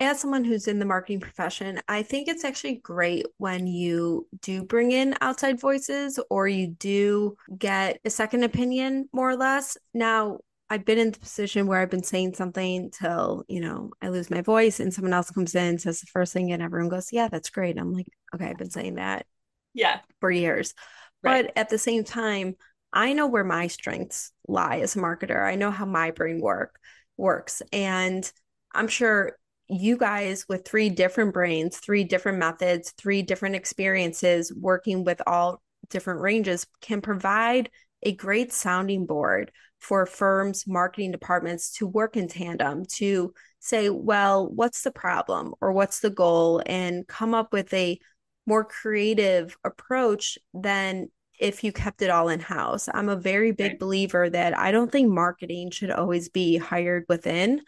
[0.01, 4.63] as someone who's in the marketing profession, I think it's actually great when you do
[4.63, 9.77] bring in outside voices or you do get a second opinion, more or less.
[9.93, 10.39] Now,
[10.71, 14.31] I've been in the position where I've been saying something till, you know, I lose
[14.31, 17.27] my voice and someone else comes in, says the first thing, and everyone goes, Yeah,
[17.27, 17.77] that's great.
[17.77, 19.27] I'm like, Okay, I've been saying that.
[19.73, 19.99] Yeah.
[20.19, 20.73] For years.
[21.21, 21.45] Right.
[21.45, 22.55] But at the same time,
[22.91, 25.45] I know where my strengths lie as a marketer.
[25.45, 26.79] I know how my brain work
[27.17, 27.61] works.
[27.71, 28.29] And
[28.73, 29.37] I'm sure
[29.71, 35.61] you guys with three different brains, three different methods, three different experiences working with all
[35.89, 37.69] different ranges can provide
[38.03, 44.47] a great sounding board for firms, marketing departments to work in tandem to say, well,
[44.47, 46.61] what's the problem or what's the goal?
[46.65, 47.99] And come up with a
[48.45, 52.89] more creative approach than if you kept it all in house.
[52.93, 57.61] I'm a very big believer that I don't think marketing should always be hired within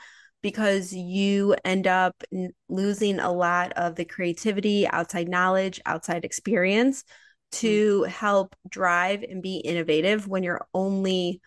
[0.44, 2.22] because you end up
[2.70, 7.06] losing a lot of the creativity, outside knowledge, outside experience
[7.54, 8.08] to mm.
[8.10, 11.42] help drive and be innovative when you're only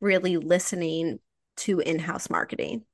[0.00, 1.18] really listening
[1.58, 2.84] to in-house marketing.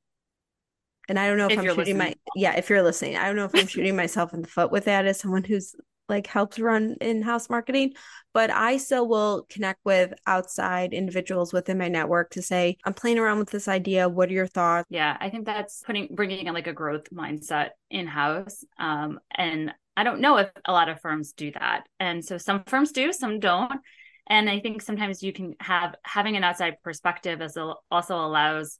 [1.08, 1.98] And I don't know if, if I'm shooting listening.
[1.98, 3.16] my yeah, if you're listening.
[3.16, 5.74] I don't know if I'm shooting myself in the foot with that as someone who's
[6.08, 7.92] like helps run in-house marketing
[8.32, 13.18] but i still will connect with outside individuals within my network to say i'm playing
[13.18, 14.08] around with this idea.
[14.08, 14.86] What are your thoughts?
[14.90, 20.04] Yeah i think that's putting bringing in like a growth mindset in-house um, and i
[20.04, 23.40] don't know if a lot of firms do that and so some firms do some
[23.40, 23.80] don't
[24.26, 27.56] and i think sometimes you can have having an outside perspective as
[27.90, 28.78] also allows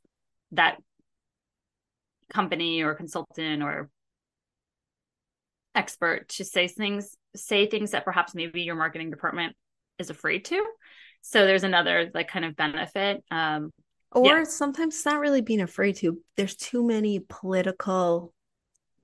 [0.53, 0.77] that
[2.33, 3.91] company or consultant or
[5.75, 9.57] expert to say things say things that perhaps maybe your marketing department
[9.99, 10.65] is afraid to.
[11.23, 13.71] So there's another like kind of benefit um
[14.13, 14.45] or yeah.
[14.45, 16.19] sometimes it's not really being afraid to.
[16.37, 18.33] There's too many political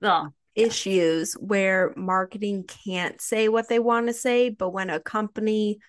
[0.01, 5.79] well, issues where marketing can't say what they want to say but when a company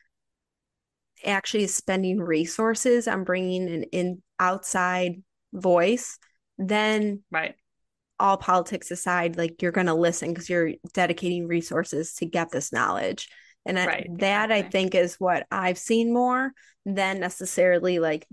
[1.24, 6.18] actually is spending resources on bringing an in outside voice
[6.58, 7.54] then right
[8.22, 12.72] all politics aside, like you're going to listen because you're dedicating resources to get this
[12.72, 13.28] knowledge.
[13.66, 14.56] And right, that exactly.
[14.56, 16.52] I think is what I've seen more
[16.86, 18.26] than necessarily like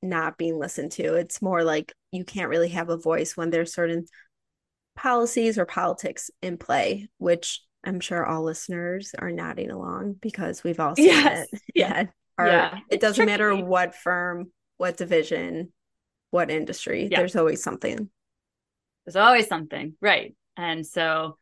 [0.00, 1.14] not being listened to.
[1.14, 4.06] It's more like you can't really have a voice when there's certain
[4.94, 10.78] policies or politics in play, which I'm sure all listeners are nodding along because we've
[10.78, 11.48] all seen yes.
[11.52, 11.60] it.
[11.74, 12.04] Yeah.
[12.38, 12.78] Our, yeah.
[12.90, 15.72] It doesn't matter what firm, what division,
[16.30, 17.18] what industry, yeah.
[17.18, 18.08] there's always something
[19.04, 20.34] there's always something right.
[20.56, 21.38] And so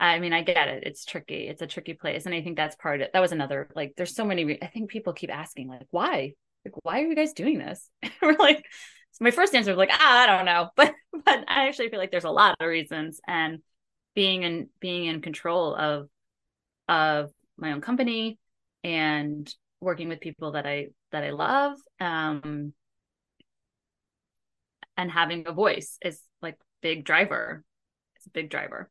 [0.00, 0.84] i mean i get it.
[0.86, 1.48] It's tricky.
[1.48, 2.26] It's a tricky place.
[2.26, 4.66] And i think that's part of it that was another like there's so many i
[4.66, 6.32] think people keep asking like why?
[6.64, 7.88] Like why are you guys doing this?
[8.22, 8.64] We're like
[9.12, 10.68] so my first answer was like ah, i don't know.
[10.76, 13.20] But but i actually feel like there's a lot of reasons.
[13.26, 13.60] And
[14.14, 16.08] being in being in control of
[16.88, 18.38] of my own company
[18.82, 22.72] and working with people that i that i love um
[24.96, 27.64] and having a voice is like big driver.
[28.16, 28.90] It's a big driver.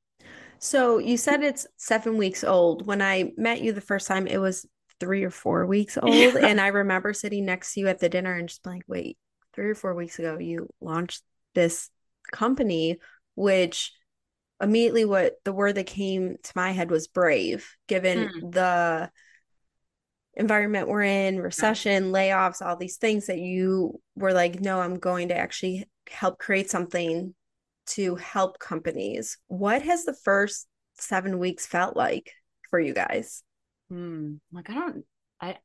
[0.59, 2.85] So you said it's seven weeks old.
[2.85, 4.65] When I met you the first time, it was
[4.99, 6.13] three or four weeks old.
[6.13, 6.37] Yeah.
[6.37, 9.17] And I remember sitting next to you at the dinner and just being like, wait,
[9.53, 11.23] three or four weeks ago, you launched
[11.53, 11.89] this
[12.31, 12.97] company,
[13.35, 13.93] which
[14.61, 18.51] immediately what the word that came to my head was brave, given mm.
[18.51, 19.11] the
[20.33, 25.29] environment we're in, recession, layoffs, all these things that you were like, no, I'm going
[25.29, 27.33] to actually help create something
[27.87, 29.37] to help companies.
[29.47, 32.31] What has the first seven weeks felt like
[32.69, 33.43] for you guys?
[33.89, 34.35] Hmm.
[34.51, 35.05] Like I don't
[35.39, 35.57] I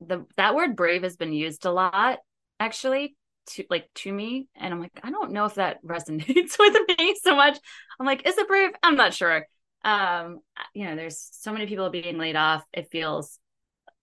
[0.00, 2.18] the that word brave has been used a lot
[2.60, 3.16] actually
[3.48, 4.48] to like to me.
[4.54, 7.58] And I'm like, I don't know if that resonates with me so much.
[7.98, 8.70] I'm like, is it brave?
[8.82, 9.46] I'm not sure.
[9.84, 10.40] Um,
[10.74, 12.64] you know, there's so many people being laid off.
[12.72, 13.38] It feels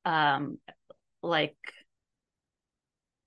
[0.04, 0.60] um
[1.23, 1.58] like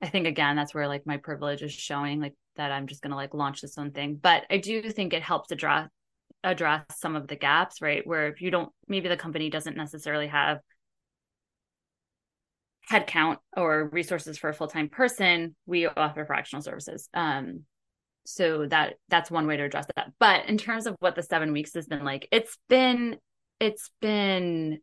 [0.01, 3.11] I think again that's where like my privilege is showing like that I'm just going
[3.11, 4.19] to like launch this own thing.
[4.23, 5.89] But I do think it helps address
[6.45, 8.07] address some of the gaps, right?
[8.07, 10.59] Where if you don't, maybe the company doesn't necessarily have
[12.91, 17.09] headcount or resources for a full time person, we offer fractional services.
[17.15, 17.65] Um,
[18.25, 20.13] so that that's one way to address that.
[20.19, 23.17] But in terms of what the seven weeks has been like, it's been
[23.61, 24.81] it's been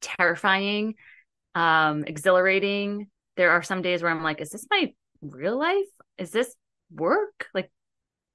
[0.00, 0.94] terrifying,
[1.54, 3.08] um, exhilarating.
[3.36, 5.86] There are some days where I'm like, is this my real life?
[6.18, 6.54] Is this
[6.94, 7.48] work?
[7.54, 7.70] Like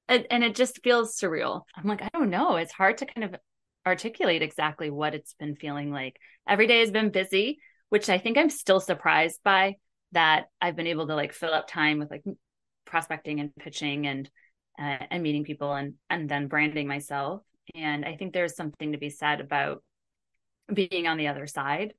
[0.07, 1.63] and, and it just feels surreal.
[1.75, 2.55] I'm like i don't know.
[2.55, 3.39] It's hard to kind of
[3.85, 6.17] articulate exactly what it's been feeling like.
[6.47, 9.75] Every day has been busy which i think i'm still surprised by
[10.11, 12.23] that i've been able to like fill up time with like
[12.85, 14.29] prospecting and pitching and
[14.79, 17.41] uh, and meeting people and and then branding myself.
[17.75, 19.83] And i think there's something to be said about
[20.71, 21.93] being on the other side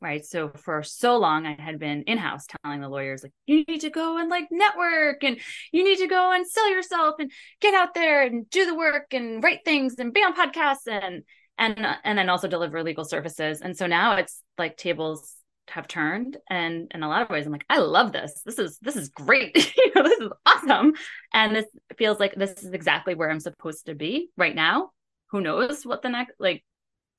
[0.00, 3.80] right so for so long i had been in-house telling the lawyers like you need
[3.80, 5.38] to go and like network and
[5.72, 9.12] you need to go and sell yourself and get out there and do the work
[9.12, 11.22] and write things and be on podcasts and
[11.60, 13.60] and uh, and then also deliver legal services.
[13.60, 15.36] And so now it's like tables
[15.68, 18.42] have turned and in a lot of ways i'm like i love this.
[18.44, 19.54] This is this is great.
[19.76, 20.94] You know this is awesome.
[21.32, 24.90] And this feels like this is exactly where i'm supposed to be right now.
[25.30, 26.64] Who knows what the next like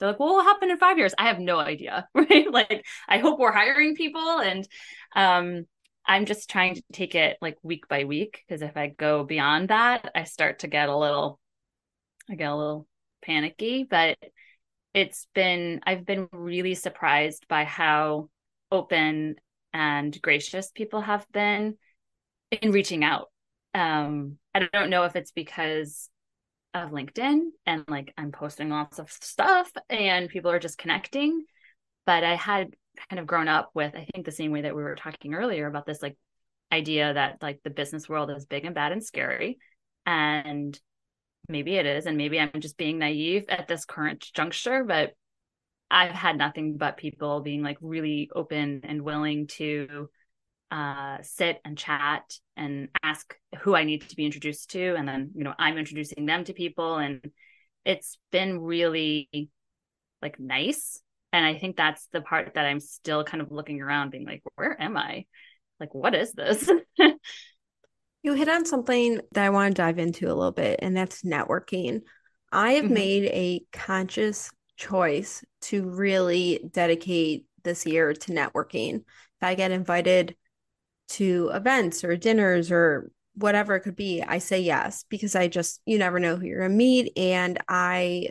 [0.01, 1.13] they're like, well, what will happen in five years?
[1.17, 2.51] I have no idea, right?
[2.51, 4.67] Like, I hope we're hiring people, and
[5.15, 5.65] um,
[6.05, 9.69] I'm just trying to take it like week by week because if I go beyond
[9.69, 11.39] that, I start to get a little,
[12.29, 12.87] I get a little
[13.21, 13.85] panicky.
[13.89, 14.17] But
[14.93, 18.29] it's been, I've been really surprised by how
[18.71, 19.35] open
[19.73, 21.77] and gracious people have been
[22.51, 23.27] in reaching out.
[23.73, 26.09] Um, I don't know if it's because
[26.73, 31.43] of LinkedIn and like I'm posting lots of stuff and people are just connecting.
[32.05, 32.75] But I had
[33.09, 35.67] kind of grown up with, I think, the same way that we were talking earlier
[35.67, 36.17] about this like
[36.71, 39.57] idea that like the business world is big and bad and scary.
[40.05, 40.79] And
[41.47, 42.05] maybe it is.
[42.05, 45.13] And maybe I'm just being naive at this current juncture, but
[45.89, 50.09] I've had nothing but people being like really open and willing to
[50.71, 52.23] uh, sit and chat
[52.55, 54.95] and ask who I need to be introduced to.
[54.95, 56.97] And then, you know, I'm introducing them to people.
[56.97, 57.29] And
[57.85, 59.29] it's been really
[60.21, 61.01] like nice.
[61.33, 64.43] And I think that's the part that I'm still kind of looking around, being like,
[64.55, 65.25] where am I?
[65.79, 66.69] Like, what is this?
[68.23, 71.23] you hit on something that I want to dive into a little bit, and that's
[71.23, 72.01] networking.
[72.51, 72.93] I have mm-hmm.
[72.93, 78.95] made a conscious choice to really dedicate this year to networking.
[78.95, 80.35] If I get invited
[81.11, 85.81] to events or dinners or whatever it could be, I say yes because I just,
[85.85, 87.13] you never know who you're going to meet.
[87.17, 88.29] And I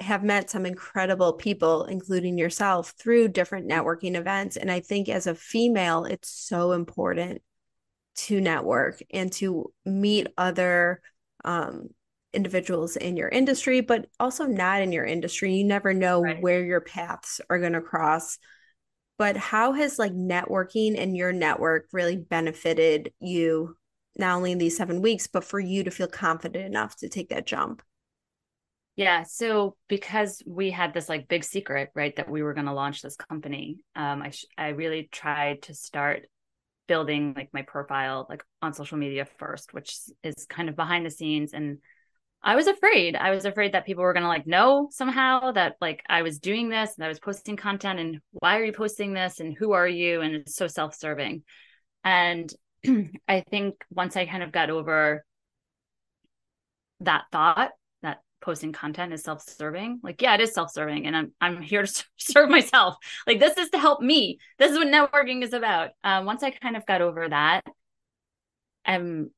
[0.00, 4.56] have met some incredible people, including yourself, through different networking events.
[4.56, 7.42] And I think as a female, it's so important
[8.16, 11.00] to network and to meet other
[11.44, 11.88] um,
[12.32, 15.54] individuals in your industry, but also not in your industry.
[15.54, 16.42] You never know right.
[16.42, 18.38] where your paths are going to cross.
[19.16, 23.76] But how has like networking and your network really benefited you
[24.16, 27.28] not only in these seven weeks, but for you to feel confident enough to take
[27.28, 27.82] that jump?
[28.96, 29.24] Yeah.
[29.24, 33.02] So because we had this like big secret, right, that we were going to launch
[33.02, 36.26] this company, um, I sh- I really tried to start
[36.86, 41.10] building like my profile like on social media first, which is kind of behind the
[41.10, 41.78] scenes and
[42.44, 43.16] I was afraid.
[43.16, 46.38] I was afraid that people were going to like know somehow that like I was
[46.38, 49.72] doing this and I was posting content and why are you posting this and who
[49.72, 50.20] are you?
[50.20, 51.42] And it's so self serving.
[52.04, 52.52] And
[53.28, 55.24] I think once I kind of got over
[57.00, 57.70] that thought
[58.02, 62.04] that posting content is self-serving like yeah it is self-serving and i'm i'm here to
[62.16, 66.24] serve myself like this is to help me this is what networking is about um,
[66.24, 67.62] once i kind of got over that
[68.84, 69.30] i'm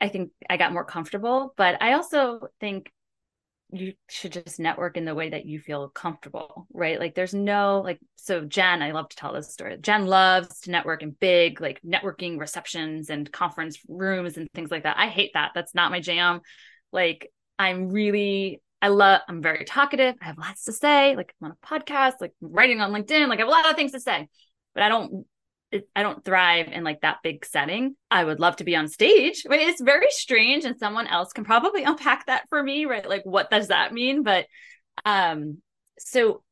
[0.00, 2.92] I think I got more comfortable, but I also think
[3.70, 6.98] you should just network in the way that you feel comfortable, right?
[6.98, 9.76] Like there's no like so Jen, I love to tell this story.
[9.80, 14.84] Jen loves to network in big like networking receptions and conference rooms and things like
[14.84, 14.96] that.
[14.98, 15.52] I hate that.
[15.54, 16.40] That's not my jam.
[16.92, 20.14] Like I'm really I love I'm very talkative.
[20.22, 21.14] I have lots to say.
[21.14, 23.76] Like I'm on a podcast, like writing on LinkedIn, like I have a lot of
[23.76, 24.28] things to say.
[24.74, 25.26] But I don't
[25.94, 27.94] I don't thrive in like that big setting.
[28.10, 29.44] I would love to be on stage.
[29.46, 33.08] Mean, it's very strange, and someone else can probably unpack that for me, right?
[33.08, 34.22] Like, what does that mean?
[34.22, 34.46] But
[35.04, 35.58] um,
[35.98, 36.42] so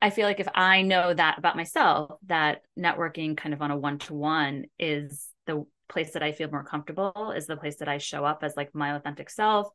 [0.00, 3.76] I feel like if I know that about myself, that networking kind of on a
[3.76, 7.88] one to one is the place that I feel more comfortable, is the place that
[7.88, 9.68] I show up as like my authentic self,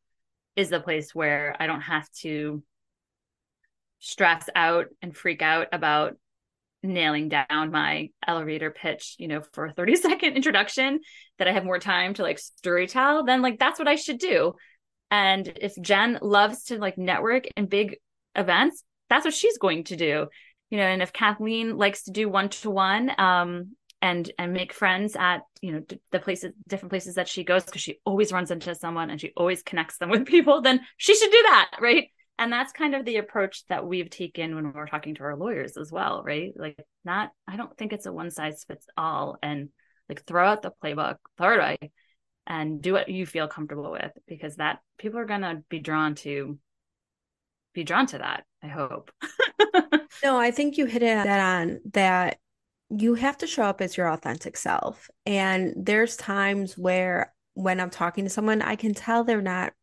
[0.55, 2.63] is the place where I don't have to
[3.99, 6.15] stress out and freak out about
[6.83, 10.99] nailing down my elevator pitch, you know, for a 30 second introduction,
[11.37, 14.19] that I have more time to like story tell, then like that's what I should
[14.19, 14.53] do.
[15.11, 17.97] And if Jen loves to like network in big
[18.35, 20.27] events, that's what she's going to do.
[20.69, 24.73] You know, and if Kathleen likes to do one to one, um, and and make
[24.73, 28.51] friends at you know the places different places that she goes because she always runs
[28.51, 32.09] into someone and she always connects them with people then she should do that right
[32.39, 35.77] and that's kind of the approach that we've taken when we're talking to our lawyers
[35.77, 36.53] as well right?
[36.55, 39.69] Like not i don't think it's a one size fits all and
[40.07, 41.77] like throw out the playbook it away
[42.47, 46.15] and do what you feel comfortable with because that people are going to be drawn
[46.15, 46.57] to
[47.73, 49.11] be drawn to that i hope.
[50.23, 52.39] No i think you hit it that on that
[52.89, 55.11] you have to show up as your authentic self.
[55.25, 59.73] And there's times where when i'm talking to someone i can tell they're not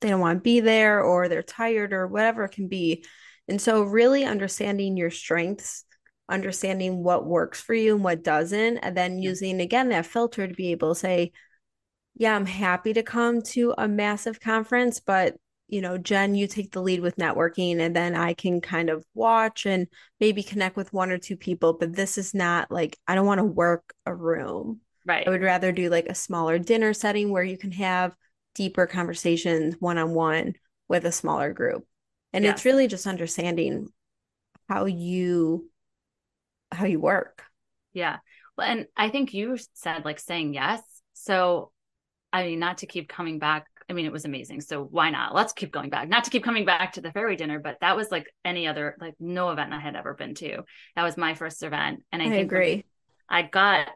[0.00, 3.04] they don't want to be there or they're tired or whatever it can be.
[3.48, 5.84] And so, really understanding your strengths,
[6.28, 10.54] understanding what works for you and what doesn't, and then using again that filter to
[10.54, 11.32] be able to say,
[12.14, 15.36] Yeah, I'm happy to come to a massive conference, but
[15.70, 19.04] you know, Jen, you take the lead with networking, and then I can kind of
[19.14, 19.86] watch and
[20.18, 21.74] maybe connect with one or two people.
[21.74, 24.80] But this is not like I don't want to work a room.
[25.06, 25.26] Right.
[25.26, 28.14] I would rather do like a smaller dinner setting where you can have
[28.54, 30.54] deeper conversations one on one
[30.88, 31.86] with a smaller group.
[32.32, 32.54] And yes.
[32.54, 33.88] it's really just understanding
[34.68, 35.68] how you
[36.72, 37.42] how you work.
[37.92, 38.18] Yeah.
[38.56, 40.82] Well, and I think you said like saying yes.
[41.14, 41.72] So
[42.32, 43.66] I mean, not to keep coming back.
[43.88, 44.60] I mean, it was amazing.
[44.60, 45.34] So why not?
[45.34, 46.08] Let's keep going back.
[46.08, 48.96] Not to keep coming back to the Fairway dinner, but that was like any other,
[49.00, 50.62] like no event I had ever been to.
[50.94, 52.04] That was my first event.
[52.12, 52.84] And I, I agree.
[53.28, 53.88] I got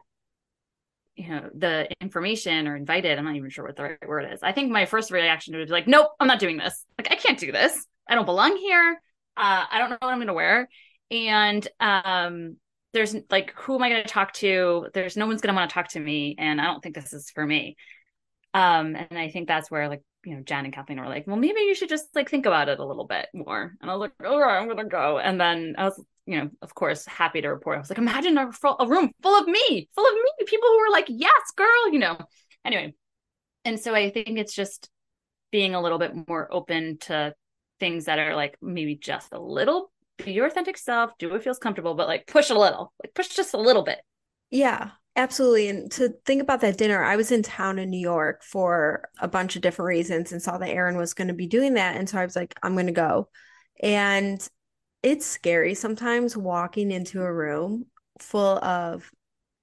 [1.15, 4.43] you know the information or invited i'm not even sure what the right word is.
[4.43, 6.85] I think my first reaction would be like nope i'm not doing this.
[6.97, 7.85] Like i can't do this.
[8.07, 9.01] I don't belong here.
[9.37, 10.69] Uh, i don't know what i'm going to wear.
[11.11, 12.57] And um
[12.93, 14.87] there's like who am i going to talk to?
[14.93, 17.13] There's no one's going to want to talk to me and i don't think this
[17.13, 17.75] is for me.
[18.53, 21.35] Um and i think that's where like you know, Jen and Kathleen were like, well,
[21.35, 23.75] maybe you should just like think about it a little bit more.
[23.79, 25.19] And I was like, all right, I'm gonna go.
[25.19, 27.77] And then I was, you know, of course, happy to report.
[27.77, 28.49] I was like, imagine a,
[28.79, 31.99] a room full of me, full of me, people who were like, yes, girl, you
[31.99, 32.17] know.
[32.63, 32.95] Anyway,
[33.63, 34.89] and so I think it's just
[35.51, 37.35] being a little bit more open to
[37.79, 39.91] things that are like maybe just a little
[40.23, 43.27] be your authentic self, do what feels comfortable, but like push a little, like push
[43.29, 43.99] just a little bit.
[44.49, 45.67] Yeah, absolutely.
[45.67, 49.27] And to think about that dinner, I was in town in New York for a
[49.27, 51.97] bunch of different reasons and saw that Erin was going to be doing that.
[51.97, 53.29] And so I was like, I'm going to go.
[53.81, 54.47] And
[55.05, 57.85] it's scary sometimes walking into a room
[58.19, 59.09] full of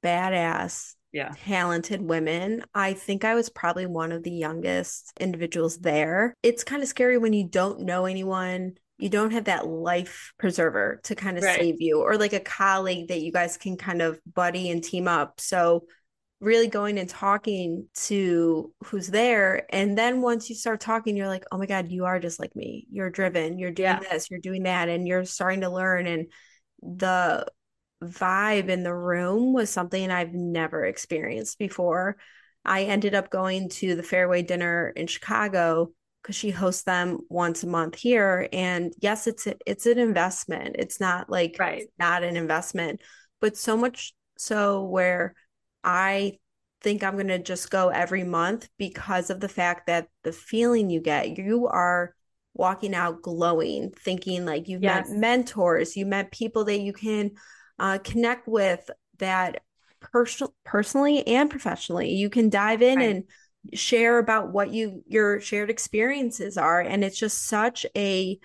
[0.02, 2.64] badass, yeah, talented women.
[2.72, 6.36] I think I was probably one of the youngest individuals there.
[6.44, 11.00] It's kind of scary when you don't know anyone you don't have that life preserver
[11.02, 11.58] to kind of right.
[11.58, 15.08] save you or like a colleague that you guys can kind of buddy and team
[15.08, 15.40] up.
[15.40, 15.86] So
[16.42, 21.44] really going and talking to who's there and then once you start talking you're like
[21.52, 24.00] oh my god you are just like me you're driven you're doing yeah.
[24.10, 26.26] this you're doing that and you're starting to learn and
[26.82, 27.46] the
[28.02, 32.16] vibe in the room was something I've never experienced before.
[32.64, 37.64] I ended up going to the Fairway dinner in Chicago because she hosts them once
[37.64, 41.88] a month here and yes it's a, it's an investment it's not like right.
[41.98, 43.00] not an investment
[43.40, 45.34] but so much so where
[45.84, 46.32] i
[46.80, 50.90] think i'm going to just go every month because of the fact that the feeling
[50.90, 52.14] you get you are
[52.54, 55.08] walking out glowing thinking like you've yes.
[55.08, 57.30] met mentors you met people that you can
[57.78, 59.62] uh, connect with that
[60.00, 63.08] personal personally and professionally you can dive in right.
[63.08, 63.24] and
[63.72, 68.38] share about what you your shared experiences are and it's just such a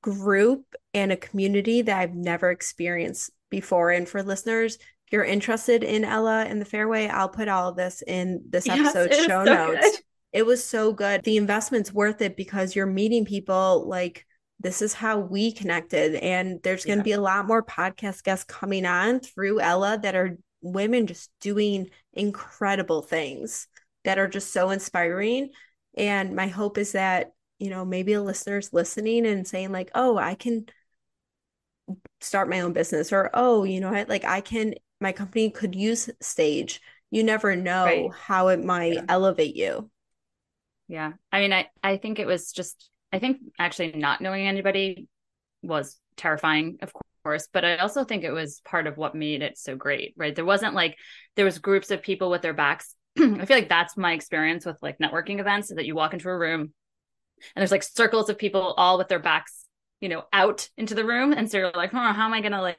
[0.00, 4.78] group and a community that I've never experienced before and for listeners
[5.10, 9.08] you're interested in Ella and the Fairway I'll put all of this in this episode
[9.12, 10.00] yes, show so notes good.
[10.32, 14.26] it was so good the investment's worth it because you're meeting people like
[14.60, 17.16] this is how we connected and there's going to yeah.
[17.16, 21.90] be a lot more podcast guests coming on through Ella that are women just doing
[22.12, 23.68] incredible things
[24.04, 25.50] that are just so inspiring.
[25.96, 30.16] And my hope is that, you know, maybe a listener's listening and saying, like, oh,
[30.16, 30.66] I can
[32.20, 36.10] start my own business, or oh, you know, like I can, my company could use
[36.20, 36.80] stage.
[37.10, 38.10] You never know right.
[38.12, 39.04] how it might yeah.
[39.08, 39.90] elevate you.
[40.88, 41.12] Yeah.
[41.32, 45.06] I mean, I, I think it was just, I think actually not knowing anybody
[45.62, 46.92] was terrifying, of
[47.22, 50.34] course, but I also think it was part of what made it so great, right?
[50.34, 50.96] There wasn't like,
[51.36, 54.76] there was groups of people with their backs I feel like that's my experience with
[54.80, 56.70] like networking events that you walk into a room and
[57.56, 59.64] there's like circles of people all with their backs,
[60.00, 61.32] you know, out into the room.
[61.32, 62.78] And so you're like, oh, how am I going to like,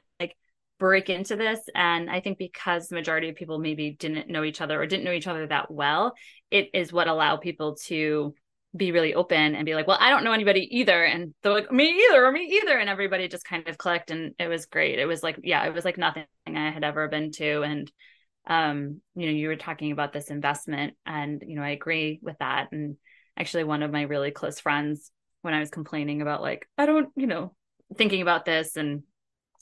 [0.80, 1.60] break into this?
[1.76, 5.04] And I think because the majority of people maybe didn't know each other or didn't
[5.04, 6.14] know each other that well,
[6.50, 8.34] it is what allowed people to
[8.76, 11.04] be really open and be like, well, I don't know anybody either.
[11.04, 12.76] And they're like, me either, or me either.
[12.76, 14.98] And everybody just kind of clicked and it was great.
[14.98, 17.62] It was like, yeah, it was like nothing I had ever been to.
[17.62, 17.92] And
[18.46, 22.36] um you know you were talking about this investment and you know i agree with
[22.38, 22.96] that and
[23.36, 25.10] actually one of my really close friends
[25.42, 27.54] when i was complaining about like i don't you know
[27.96, 29.02] thinking about this and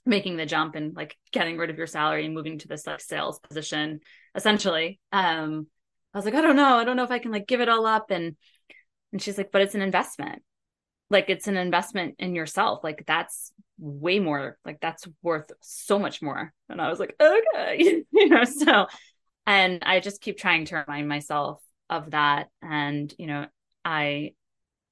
[0.09, 3.01] making the jump and like getting rid of your salary and moving to this like
[3.01, 4.01] sales position
[4.35, 4.99] essentially.
[5.13, 5.67] Um
[6.15, 6.77] i was like i don't know.
[6.77, 8.11] I don't know if i can like give it all up.
[8.11, 8.37] And
[9.13, 10.43] and she's like but it's an investment.
[11.11, 12.83] Like it's an investment in yourself.
[12.83, 16.53] Like that's way more like that's worth so much more.
[16.69, 18.03] And i was like okay.
[18.13, 18.87] You know so
[19.47, 22.49] and i just keep trying to remind myself of that.
[22.63, 23.47] And you know
[23.85, 24.33] i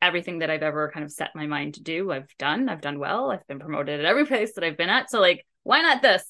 [0.07, 2.99] everything that i've ever kind of set my mind to do i've done i've done
[2.99, 6.03] well i've been promoted at every place that i've been at so like why not
[6.03, 6.25] this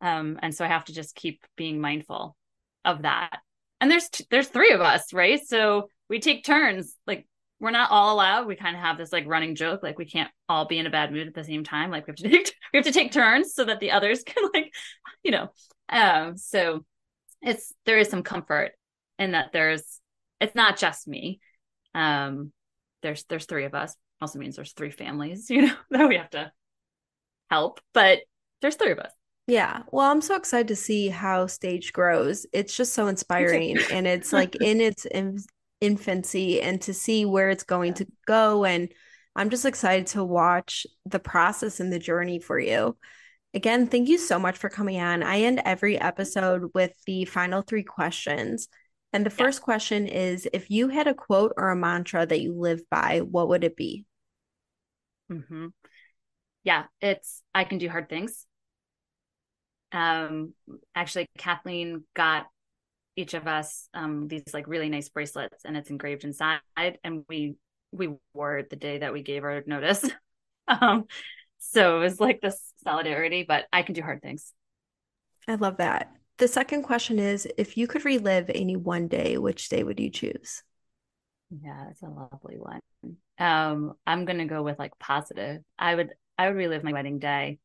[0.00, 2.36] um and so i have to just keep being mindful
[2.84, 3.38] of that
[3.80, 7.26] and there's t- there's three of us right so we take turns like
[7.64, 8.46] we're not all allowed.
[8.46, 10.90] We kind of have this like running joke, like we can't all be in a
[10.90, 11.90] bad mood at the same time.
[11.90, 14.50] Like we have to take we have to take turns so that the others can
[14.52, 14.72] like,
[15.22, 15.48] you know.
[15.88, 16.84] Um, so
[17.42, 18.72] it's there is some comfort
[19.18, 20.00] in that there's
[20.40, 21.40] it's not just me.
[21.94, 22.52] Um,
[23.04, 23.94] there's there's three of us.
[24.20, 26.50] Also means there's three families, you know, that we have to
[27.50, 27.80] help.
[27.92, 28.20] But
[28.60, 29.12] there's three of us.
[29.46, 29.82] Yeah.
[29.92, 32.46] Well, I'm so excited to see how stage grows.
[32.52, 35.06] It's just so inspiring and it's like in its
[35.82, 38.04] infancy and to see where it's going yeah.
[38.04, 38.64] to go.
[38.64, 38.88] And
[39.36, 42.96] I'm just excited to watch the process and the journey for you.
[43.52, 45.22] Again, thank you so much for coming on.
[45.22, 48.68] I end every episode with the final three questions.
[49.14, 52.52] And the first question is if you had a quote or a mantra that you
[52.52, 54.04] live by, what would it be?
[55.30, 55.68] Mm-hmm.
[56.64, 58.44] Yeah, it's I can do hard things.
[59.92, 60.52] Um,
[60.96, 62.48] actually, Kathleen got
[63.14, 66.58] each of us um, these like really nice bracelets, and it's engraved inside.
[66.76, 67.54] And we
[67.92, 70.04] we wore it the day that we gave our notice.
[70.66, 71.04] um,
[71.58, 73.44] so it was like this solidarity.
[73.46, 74.52] But I can do hard things.
[75.46, 76.10] I love that.
[76.38, 80.10] The second question is if you could relive any one day, which day would you
[80.10, 80.62] choose?
[81.50, 82.80] Yeah, it's a lovely one.
[83.38, 85.62] Um, I'm gonna go with like positive.
[85.78, 87.58] I would I would relive my wedding day.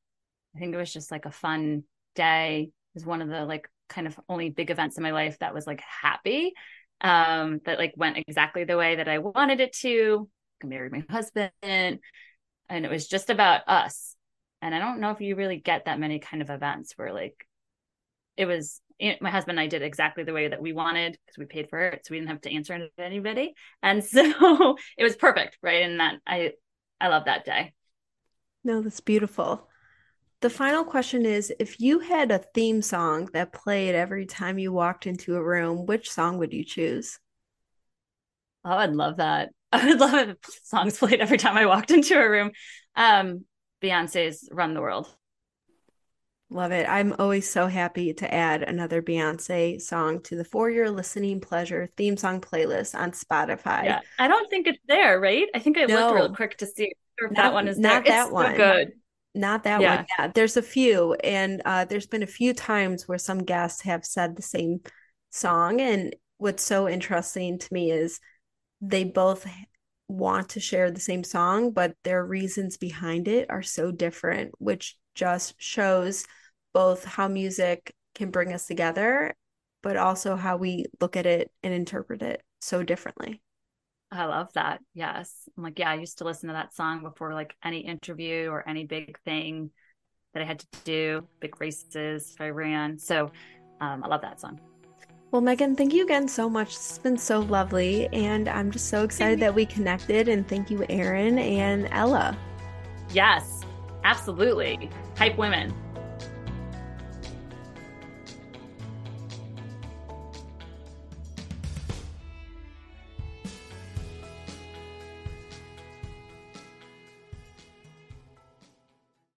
[0.55, 1.83] I think it was just like a fun
[2.15, 2.69] day.
[2.69, 5.53] It was one of the like kind of only big events in my life that
[5.53, 6.53] was like happy.
[7.01, 10.29] Um, that like went exactly the way that I wanted it to.
[10.63, 11.99] I married my husband and
[12.69, 14.15] it was just about us.
[14.61, 17.47] And I don't know if you really get that many kind of events where like
[18.39, 18.81] it was
[19.21, 21.79] my husband and I did exactly the way that we wanted because we paid for
[21.79, 25.83] it, so we didn't have to answer to anybody, and so it was perfect, right?
[25.83, 26.53] And that I
[27.01, 27.73] I love that day.
[28.63, 29.67] No, that's beautiful.
[30.41, 34.71] The final question is if you had a theme song that played every time you
[34.71, 37.19] walked into a room, which song would you choose?
[38.63, 39.49] Oh, I'd love that.
[39.73, 42.51] I would love if songs played every time I walked into a room.
[42.95, 43.45] Um,
[43.81, 45.13] Beyonce's Run the World.
[46.51, 46.89] Love it.
[46.89, 51.89] I'm always so happy to add another Beyonce song to the For Your Listening Pleasure
[51.95, 53.83] theme song playlist on Spotify.
[53.83, 53.99] Yeah.
[54.17, 55.45] I don't think it's there, right?
[55.53, 58.03] I think I no, looked real quick to see if not, that one is not
[58.03, 58.15] there.
[58.15, 58.51] that it's one.
[58.53, 58.93] So good.
[59.35, 59.95] Not that yeah.
[59.97, 60.05] one.
[60.17, 60.31] Yeah.
[60.33, 61.13] There's a few.
[61.23, 64.79] And uh, there's been a few times where some guests have said the same
[65.29, 65.79] song.
[65.81, 68.19] And what's so interesting to me is
[68.81, 69.45] they both
[70.07, 74.97] want to share the same song, but their reasons behind it are so different, which
[75.13, 76.25] just shows
[76.79, 79.35] both how music can bring us together,
[79.83, 83.41] but also how we look at it and interpret it so differently.
[84.09, 84.79] I love that.
[84.93, 85.49] Yes.
[85.57, 88.63] I'm like, yeah, I used to listen to that song before like any interview or
[88.65, 89.71] any big thing
[90.33, 92.97] that I had to do, big races I ran.
[92.97, 93.29] So
[93.81, 94.61] um, I love that song.
[95.31, 96.69] Well, Megan, thank you again so much.
[96.69, 98.07] It's been so lovely.
[98.13, 100.29] And I'm just so excited that we connected.
[100.29, 102.37] And thank you, Erin and Ella.
[103.11, 103.63] Yes,
[104.05, 104.89] absolutely.
[105.17, 105.73] Hype women.